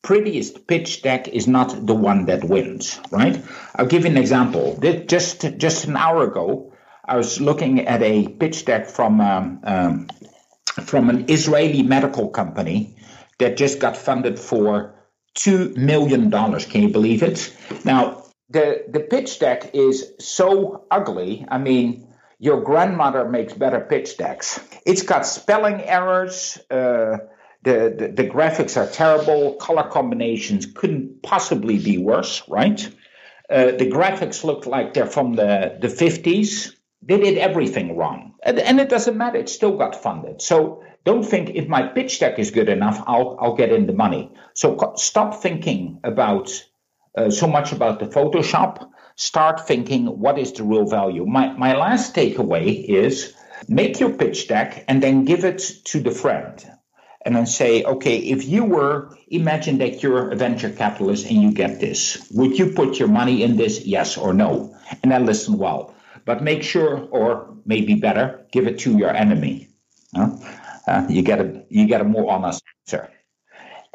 prettiest 0.07 0.69
pitch 0.69 1.03
deck 1.03 1.27
is 1.27 1.49
not 1.49 1.85
the 1.85 1.95
one 1.95 2.27
that 2.27 2.45
wins, 2.45 3.01
right? 3.11 3.43
I'll 3.75 3.87
give 3.87 4.05
you 4.05 4.11
an 4.11 4.17
example. 4.17 4.79
Just 5.07 5.59
just 5.59 5.87
an 5.87 5.97
hour 5.97 6.23
ago, 6.23 6.73
I 7.05 7.17
was 7.17 7.41
looking 7.41 7.87
at 7.87 8.03
a 8.03 8.29
pitch 8.29 8.65
deck 8.65 8.87
from 8.87 9.21
um, 9.21 9.61
um, 9.65 10.07
from 10.85 11.11
an 11.11 11.25
Israeli 11.29 11.83
medical 11.83 12.29
company 12.29 12.97
that 13.41 13.57
just 13.57 13.81
got 13.81 13.97
funded 13.97 14.39
for 14.39 14.95
two 15.35 15.75
million 15.75 16.31
dollars. 16.31 16.65
Can 16.67 16.83
you 16.83 16.91
believe 16.91 17.25
it? 17.25 17.53
Now 17.85 18.23
the 18.49 18.85
the 18.89 19.01
pitch 19.01 19.41
deck 19.41 19.75
is 19.75 20.13
so 20.21 20.87
ugly. 20.89 21.45
I 21.49 21.59
mean, 21.59 22.07
your 22.39 22.61
grandmother 22.63 23.29
makes 23.29 23.55
better 23.55 23.81
pitch 23.81 24.19
decks. 24.19 24.61
It's 24.87 25.03
got 25.03 25.27
spelling 25.27 25.81
errors. 25.83 26.59
Uh, 26.71 27.19
the, 27.67 27.93
the, 27.99 28.23
the 28.23 28.31
graphics 28.31 28.77
are 28.77 28.89
terrible. 28.89 29.55
Color 29.55 29.89
combinations 29.91 30.67
couldn't 30.67 31.21
possibly 31.23 31.79
be 31.79 31.99
worse, 31.99 32.49
right? 32.49 32.89
Uh, 33.51 33.73
the 33.73 33.91
graphics 33.91 34.45
look 34.45 34.67
like 34.67 34.95
they're 34.95 35.07
from 35.07 35.35
the, 35.35 35.77
the 35.81 35.89
50s. 35.89 36.73
They 37.03 37.19
did 37.19 37.39
everything 37.39 37.97
wrong. 37.97 38.35
And, 38.45 38.61
and, 38.61 38.79
it 38.79 38.89
doesn't 38.89 39.17
matter. 39.17 39.39
It 39.39 39.49
still 39.49 39.77
got 39.77 40.01
funded. 40.01 40.41
So 40.43 40.85
don't 41.05 41.25
think 41.25 41.51
if 41.51 41.67
my 41.67 41.83
pitch 41.89 42.21
deck 42.21 42.39
is 42.39 42.53
good 42.53 42.69
enough, 42.69 43.03
I'll, 43.05 43.37
I'll 43.41 43.57
get 43.57 43.73
in 43.73 43.87
the 43.87 43.93
money. 43.93 44.31
So 44.55 44.77
co- 44.77 44.95
stop 44.95 45.43
thinking 45.43 45.99
about 46.05 46.51
uh, 47.17 47.31
so 47.31 47.49
much 47.49 47.73
about 47.73 47.99
the 47.99 48.07
Photoshop. 48.07 48.89
start 49.17 49.67
thinking 49.67 50.07
what 50.07 50.39
is 50.39 50.53
the 50.53 50.63
real 50.63 50.87
value. 50.87 51.27
My, 51.27 51.53
my 51.55 51.75
last 51.75 52.15
takeaway 52.15 52.85
is 52.85 53.35
make 53.67 53.99
your 53.99 54.11
pitch 54.11 54.47
deck 54.47 54.85
and 54.87 55.03
then 55.03 55.25
give 55.25 55.45
it 55.45 55.59
to 55.87 55.99
the 55.99 56.13
friend. 56.13 56.65
And 57.27 57.35
then 57.35 57.45
say, 57.47 57.83
okay, 57.83 58.19
if 58.19 58.47
you 58.47 58.65
were, 58.65 59.15
imagine 59.27 59.79
that 59.79 60.03
you're 60.03 60.31
a 60.31 60.37
venture 60.37 60.71
capitalist 60.71 61.27
and 61.27 61.43
you 61.43 61.53
get 61.53 61.81
this. 61.81 62.27
Would 62.31 62.57
you 62.59 62.73
put 62.73 62.99
your 62.99 63.09
money 63.09 63.43
in 63.43 63.57
this? 63.57 63.85
Yes 63.85 64.17
or 64.17 64.33
no? 64.33 64.75
And 65.03 65.11
then 65.11 65.27
listen 65.27 65.59
well. 65.59 65.95
But 66.25 66.43
make 66.43 66.63
sure, 66.63 67.09
or 67.11 67.55
maybe 67.67 67.95
better, 67.95 68.47
give 68.53 68.69
it 68.69 68.79
to 68.81 68.97
your 68.97 69.11
enemy. 69.11 69.69
Uh, 70.15 71.05
you 71.09 71.23
get 71.23 71.41
a 71.41 71.65
you 71.69 71.87
get 71.87 72.01
a 72.01 72.05
more 72.05 72.31
honest 72.31 72.63
answer 72.87 73.11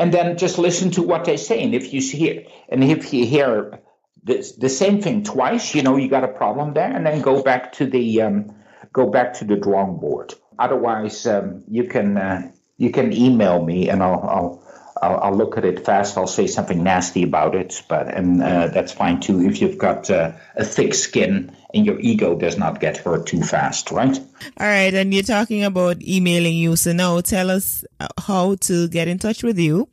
and 0.02 0.12
then 0.12 0.38
just 0.38 0.58
listen 0.58 0.90
to 0.92 1.04
what 1.04 1.26
they 1.26 1.38
say. 1.38 1.64
And 1.64 1.76
if 1.76 1.94
you 1.94 2.02
hear 2.02 2.46
and 2.70 2.84
if 2.84 3.14
you 3.14 3.26
hear 3.26 3.80
the, 4.24 4.44
the 4.58 4.70
same 4.70 5.02
thing 5.02 5.24
twice, 5.24 5.76
you 5.76 5.84
know 5.84 5.96
you 5.98 6.10
got 6.10 6.24
a 6.24 6.28
problem 6.28 6.74
there, 6.74 6.92
and 6.92 7.06
then 7.06 7.22
go 7.22 7.44
back 7.44 7.74
to 7.74 7.86
the 7.86 8.22
um, 8.24 8.56
go 8.94 9.10
back 9.10 9.34
to 9.36 9.46
the 9.46 9.56
drawing 9.56 9.98
board. 9.98 10.34
Otherwise, 10.58 11.28
um, 11.28 11.64
you 11.68 11.86
can 11.86 12.18
uh, 12.18 12.52
you 12.82 12.90
can 12.90 13.14
email 13.14 13.64
me, 13.64 13.90
and 13.90 14.02
I'll, 14.02 14.22
I'll 14.36 14.62
I'll, 15.04 15.18
I'll, 15.18 15.36
look 15.36 15.58
at 15.58 15.66
it 15.66 15.84
fast. 15.84 16.16
I'll 16.16 16.28
say 16.28 16.46
something 16.46 16.84
nasty 16.84 17.24
about 17.24 17.56
it, 17.56 17.82
but 17.88 18.08
and 18.08 18.42
uh, 18.42 18.68
that's 18.68 18.92
fine 18.92 19.20
too 19.20 19.42
if 19.42 19.60
you've 19.62 19.78
got 19.78 20.12
uh, 20.12 20.34
a 20.56 20.64
thick 20.64 20.94
skin 20.94 21.56
and 21.74 21.86
your 21.86 22.00
ego 22.00 22.36
does 22.36 22.58
not 22.58 22.80
get 22.80 22.98
hurt 22.98 23.28
too 23.28 23.42
fast, 23.42 23.92
right? 23.92 24.18
All 24.60 24.68
right, 24.68 24.94
and 24.94 25.14
you're 25.14 25.24
talking 25.24 25.64
about 25.64 26.02
emailing 26.02 26.54
you, 26.54 26.76
so 26.76 26.94
now 26.94 27.22
tell 27.22 27.50
us 27.50 27.84
uh, 28.00 28.08
how 28.20 28.56
to 28.62 28.88
get 28.88 29.08
in 29.08 29.20
touch 29.20 29.44
with 29.44 29.60
you 29.60 29.88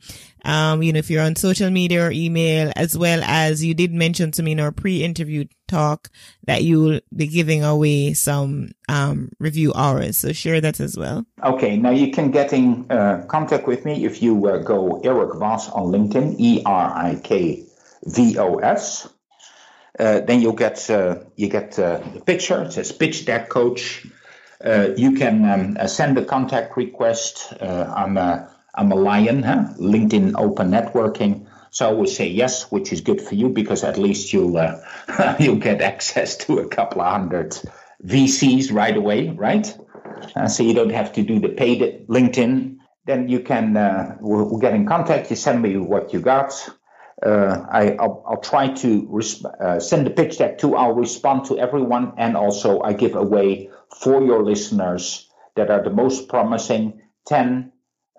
um, 0.45 0.81
you 0.83 0.93
know, 0.93 0.99
if 0.99 1.09
you're 1.09 1.23
on 1.23 1.35
social 1.35 1.69
media 1.69 2.05
or 2.05 2.11
email, 2.11 2.71
as 2.75 2.97
well 2.97 3.21
as 3.23 3.63
you 3.63 3.73
did 3.73 3.93
mention 3.93 4.31
to 4.31 4.43
me 4.43 4.53
in 4.53 4.59
our 4.59 4.71
pre-interview 4.71 5.45
talk 5.67 6.09
that 6.45 6.63
you'll 6.63 6.99
be 7.15 7.27
giving 7.27 7.63
away 7.63 8.13
some 8.13 8.71
um, 8.87 9.29
review 9.39 9.73
hours. 9.75 10.17
So 10.17 10.31
share 10.31 10.61
that 10.61 10.79
as 10.79 10.97
well. 10.97 11.25
Okay. 11.43 11.77
Now 11.77 11.91
you 11.91 12.11
can 12.11 12.31
get 12.31 12.53
in 12.53 12.89
uh, 12.89 13.25
contact 13.27 13.67
with 13.67 13.85
me 13.85 14.05
if 14.05 14.21
you 14.21 14.47
uh, 14.47 14.57
go 14.59 14.99
Erik 15.01 15.35
Vos 15.35 15.69
on 15.69 15.91
LinkedIn, 15.91 16.35
E 16.39 16.61
R 16.65 16.97
I 16.97 17.15
K 17.23 17.63
V 18.05 18.37
O 18.37 18.57
S. 18.57 19.07
Uh, 19.99 20.21
then 20.21 20.41
you'll 20.41 20.53
get 20.53 20.89
uh, 20.89 21.17
you 21.35 21.49
get 21.49 21.77
uh, 21.77 21.99
the 22.13 22.21
picture. 22.21 22.63
It 22.63 22.73
says 22.73 22.91
pitch 22.91 23.25
deck 23.25 23.49
coach. 23.49 24.05
Uh, 24.63 24.89
you 24.95 25.13
can 25.13 25.45
um, 25.45 25.87
send 25.87 26.17
a 26.17 26.25
contact 26.25 26.77
request. 26.77 27.53
I'm 27.61 28.17
I'm 28.17 28.91
a 28.91 28.95
LION, 28.95 29.43
huh? 29.43 29.73
LinkedIn 29.77 30.35
open 30.37 30.71
networking. 30.71 31.47
So 31.71 32.01
I 32.01 32.05
say 32.05 32.27
yes, 32.27 32.71
which 32.71 32.91
is 32.91 33.01
good 33.01 33.21
for 33.21 33.35
you 33.35 33.49
because 33.49 33.83
at 33.83 33.97
least 33.97 34.33
you'll 34.33 34.57
uh, 34.57 34.81
you'll 35.39 35.57
get 35.57 35.81
access 35.81 36.37
to 36.37 36.59
a 36.59 36.67
couple 36.67 37.01
of 37.01 37.11
hundred 37.11 37.59
VCs 38.05 38.71
right 38.71 38.95
away, 38.95 39.29
right? 39.29 39.77
Uh, 40.35 40.47
so 40.47 40.63
you 40.63 40.73
don't 40.73 40.91
have 40.91 41.13
to 41.13 41.23
do 41.23 41.39
the 41.39 41.49
paid 41.49 42.07
LinkedIn. 42.07 42.77
Then 43.05 43.27
you 43.27 43.39
can 43.41 43.77
uh, 43.77 44.17
we'll, 44.19 44.57
get 44.59 44.73
in 44.73 44.87
contact. 44.87 45.29
You 45.29 45.35
send 45.35 45.61
me 45.61 45.77
what 45.77 46.13
you 46.13 46.19
got. 46.19 46.69
Uh, 47.25 47.65
I, 47.69 47.83
will 47.99 48.23
I'll 48.27 48.41
try 48.41 48.69
to 48.69 49.03
resp- 49.03 49.45
uh, 49.45 49.79
send 49.79 50.05
the 50.05 50.11
pitch 50.11 50.37
deck 50.37 50.59
to. 50.59 50.75
I'll 50.75 50.93
respond 50.93 51.45
to 51.45 51.59
everyone, 51.59 52.13
and 52.17 52.37
also 52.37 52.81
I 52.81 52.93
give 52.93 53.15
away 53.15 53.69
for 54.01 54.23
your 54.23 54.43
listeners 54.43 55.29
that 55.55 55.69
are 55.69 55.83
the 55.83 55.89
most 55.89 56.29
promising 56.29 57.01
ten 57.27 57.73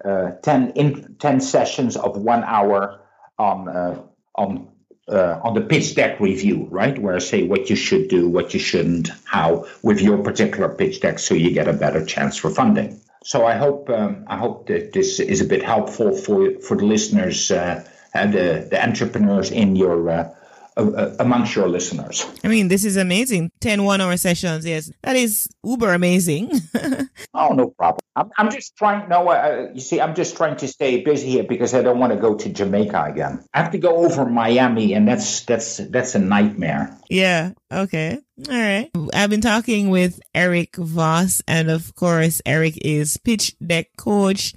uh, 0.05 0.31
10, 0.43 0.71
in, 0.77 1.17
10 1.19 1.41
sessions 1.41 1.97
of 1.97 2.17
one 2.17 2.43
hour 2.45 3.01
on 3.39 3.69
uh, 3.69 4.03
on 4.35 4.69
uh, 5.09 5.41
on 5.43 5.55
the 5.55 5.61
pitch 5.61 5.95
deck 5.95 6.21
review, 6.21 6.69
right? 6.71 6.97
Where 6.99 7.17
I 7.17 7.19
say 7.19 7.43
what 7.43 7.69
you 7.69 7.77
should 7.77 8.09
do, 8.09 8.29
what 8.29 8.55
you 8.55 8.61
shouldn't, 8.61 9.11
how 9.25 9.67
with 9.83 10.01
your 10.01 10.19
particular 10.19 10.69
pitch 10.69 11.01
deck, 11.01 11.19
so 11.19 11.35
you 11.35 11.51
get 11.51 11.67
a 11.67 11.73
better 11.73 12.05
chance 12.05 12.37
for 12.37 12.49
funding. 12.49 13.01
So 13.25 13.45
I 13.45 13.55
hope 13.55 13.91
um, 13.91 14.25
I 14.29 14.37
hope 14.37 14.69
that 14.69 14.93
this 14.93 15.21
is 15.21 15.41
a 15.41 15.45
bit 15.45 15.63
helpful 15.63 16.17
for 16.17 16.61
for 16.61 16.77
the 16.77 16.87
listeners 16.87 17.51
uh, 17.51 17.85
and 18.15 18.33
the, 18.33 18.69
the 18.71 18.83
entrepreneurs 18.83 19.51
in 19.51 19.77
your 19.77 20.09
uh, 20.11 20.35
uh, 20.77 21.15
amongst 21.19 21.55
your 21.55 21.69
listeners. 21.69 22.27
I 22.45 22.49
mean, 22.49 22.69
this 22.69 22.85
is 22.85 22.97
amazing. 22.97 23.51
10 23.61 23.85
one 23.85 24.01
hour 24.01 24.17
sessions. 24.17 24.65
Yes, 24.65 24.91
that 25.03 25.17
is 25.17 25.49
uber 25.65 25.93
amazing. 25.93 26.51
oh, 27.35 27.49
no 27.53 27.71
problem. 27.71 28.01
I'm, 28.17 28.31
I'm 28.39 28.51
just 28.51 28.77
trying, 28.77 29.09
no, 29.09 29.29
uh, 29.29 29.69
you 29.75 29.81
see, 29.81 30.01
I'm 30.01 30.15
just 30.15 30.37
trying 30.37 30.57
to 30.57 30.69
stay 30.69 31.03
busy 31.03 31.29
here 31.29 31.45
because 31.45 31.75
I 31.75 31.83
don't 31.83 31.99
want 31.99 32.13
to 32.13 32.19
go 32.19 32.35
to 32.35 32.49
Jamaica 32.49 33.05
again. 33.05 33.45
I 33.53 33.63
have 33.63 33.73
to 33.73 33.79
go 33.79 34.05
over 34.05 34.27
Miami 34.27 34.95
and 34.95 35.07
that's, 35.07 35.45
that's, 35.45 35.79
that's 35.79 36.15
a 36.15 36.19
nightmare. 36.19 36.97
Yeah. 37.09 37.53
Okay. 37.71 38.19
All 38.49 38.57
right. 38.57 38.91
I've 39.13 39.31
been 39.31 39.41
talking 39.41 39.91
with 39.91 40.21
Erik 40.35 40.77
Vos, 40.77 41.43
and 41.47 41.71
of 41.71 41.95
course, 41.95 42.41
Erik 42.47 42.79
is 42.83 43.19
pitch 43.19 43.55
deck 43.59 43.89
coach 43.99 44.55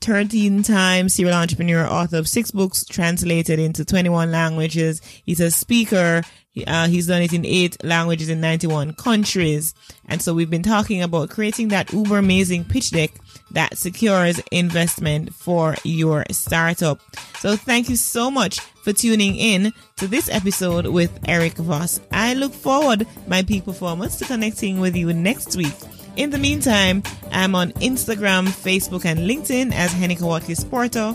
13 0.00 0.62
time 0.62 1.08
serial 1.08 1.34
entrepreneur, 1.34 1.86
author 1.86 2.18
of 2.18 2.28
six 2.28 2.50
books 2.50 2.84
translated 2.84 3.58
into 3.58 3.84
21 3.84 4.30
languages. 4.30 5.00
He's 5.24 5.40
a 5.40 5.50
speaker. 5.50 6.22
Uh, 6.66 6.88
he's 6.88 7.06
done 7.06 7.22
it 7.22 7.32
in 7.32 7.44
eight 7.46 7.82
languages 7.84 8.28
in 8.28 8.40
91 8.40 8.94
countries. 8.94 9.74
And 10.06 10.20
so 10.20 10.34
we've 10.34 10.50
been 10.50 10.62
talking 10.62 11.02
about 11.02 11.30
creating 11.30 11.68
that 11.68 11.92
uber 11.92 12.18
amazing 12.18 12.64
pitch 12.64 12.90
deck 12.90 13.10
that 13.52 13.78
secures 13.78 14.40
investment 14.50 15.34
for 15.34 15.76
your 15.84 16.24
startup. 16.30 17.00
So 17.38 17.56
thank 17.56 17.88
you 17.88 17.96
so 17.96 18.30
much 18.30 18.60
for 18.82 18.92
tuning 18.92 19.36
in 19.36 19.72
to 19.96 20.08
this 20.08 20.28
episode 20.28 20.86
with 20.86 21.16
Erik 21.26 21.56
Vos. 21.58 22.00
I 22.10 22.34
look 22.34 22.52
forward, 22.52 23.06
my 23.26 23.42
peak 23.42 23.64
performance, 23.64 24.16
to 24.16 24.24
connecting 24.24 24.80
with 24.80 24.96
you 24.96 25.12
next 25.12 25.56
week 25.56 25.74
in 26.18 26.30
the 26.30 26.38
meantime, 26.38 27.04
I'm 27.30 27.54
on 27.54 27.70
Instagram, 27.74 28.48
Facebook, 28.48 29.04
and 29.04 29.20
LinkedIn 29.20 29.72
as 29.72 29.92
Heneka 29.92 30.22
Watkis 30.22 30.68
Porter 30.68 31.14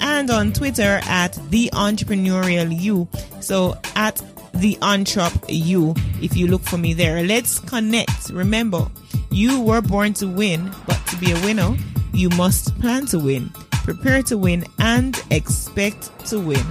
and 0.00 0.28
on 0.28 0.52
Twitter 0.52 1.00
at 1.04 1.38
The 1.50 1.70
Entrepreneurial 1.72 2.68
You. 2.78 3.06
So 3.40 3.76
at 3.94 4.16
The 4.54 4.74
Entrep 4.82 5.44
You, 5.48 5.94
if 6.20 6.36
you 6.36 6.48
look 6.48 6.62
for 6.62 6.78
me 6.78 6.94
there. 6.94 7.22
Let's 7.22 7.60
connect. 7.60 8.30
Remember, 8.30 8.90
you 9.30 9.60
were 9.60 9.80
born 9.80 10.14
to 10.14 10.26
win, 10.26 10.72
but 10.84 10.98
to 11.06 11.16
be 11.18 11.30
a 11.30 11.40
winner, 11.42 11.76
you 12.12 12.28
must 12.30 12.76
plan 12.80 13.06
to 13.06 13.20
win, 13.20 13.50
prepare 13.70 14.20
to 14.24 14.36
win, 14.36 14.64
and 14.80 15.16
expect 15.30 16.26
to 16.26 16.40
win. 16.40 16.64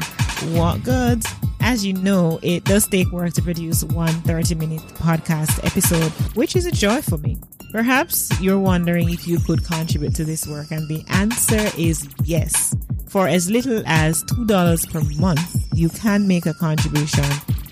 What 0.54 0.84
good? 0.84 1.24
As 1.70 1.86
you 1.86 1.94
know, 1.94 2.40
it 2.42 2.64
does 2.64 2.88
take 2.88 3.12
work 3.12 3.34
to 3.34 3.44
produce 3.44 3.84
one 3.84 4.16
30 4.24 4.56
minute 4.56 4.82
podcast 4.96 5.64
episode, 5.64 6.12
which 6.36 6.56
is 6.56 6.66
a 6.66 6.72
joy 6.72 7.00
for 7.00 7.20
me. 7.20 7.38
Perhaps 7.72 8.42
you're 8.42 8.58
wondering 8.58 9.12
if 9.12 9.28
you 9.28 9.38
could 9.38 9.64
contribute 9.64 10.16
to 10.16 10.26
this 10.26 10.48
work, 10.48 10.72
and 10.72 10.88
the 10.88 11.06
answer 11.10 11.70
is 11.78 12.10
yes. 12.24 12.76
For 13.08 13.28
as 13.28 13.52
little 13.52 13.84
as 13.86 14.24
$2 14.24 14.92
per 14.92 15.02
month, 15.22 15.68
you 15.76 15.90
can 15.90 16.28
make 16.28 16.48
a 16.48 16.56
contribution 16.56 17.26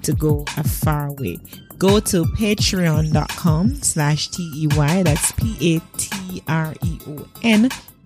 to 0.03 0.13
go 0.13 0.45
a 0.57 0.63
far 0.63 1.11
way. 1.13 1.39
Go 1.79 1.99
to 1.99 2.25
patreon.com 2.25 3.81
slash 3.81 4.27
T-E-Y, 4.27 5.01
that's 5.01 5.31
P-A-T-R-E-O-N 5.31 5.69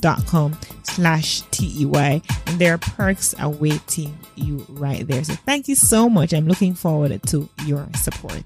dot 0.01 0.25
com 0.25 0.57
slash 0.83 1.41
T-E-Y, 1.51 2.21
and 2.47 2.59
there 2.59 2.73
are 2.73 2.77
perks 2.77 3.33
awaiting 3.39 4.17
you 4.35 4.65
right 4.69 5.07
there. 5.07 5.23
So 5.23 5.35
thank 5.45 5.67
you 5.67 5.75
so 5.75 6.09
much. 6.09 6.33
I'm 6.33 6.47
looking 6.47 6.73
forward 6.73 7.21
to 7.27 7.49
your 7.65 7.87
support. 7.95 8.43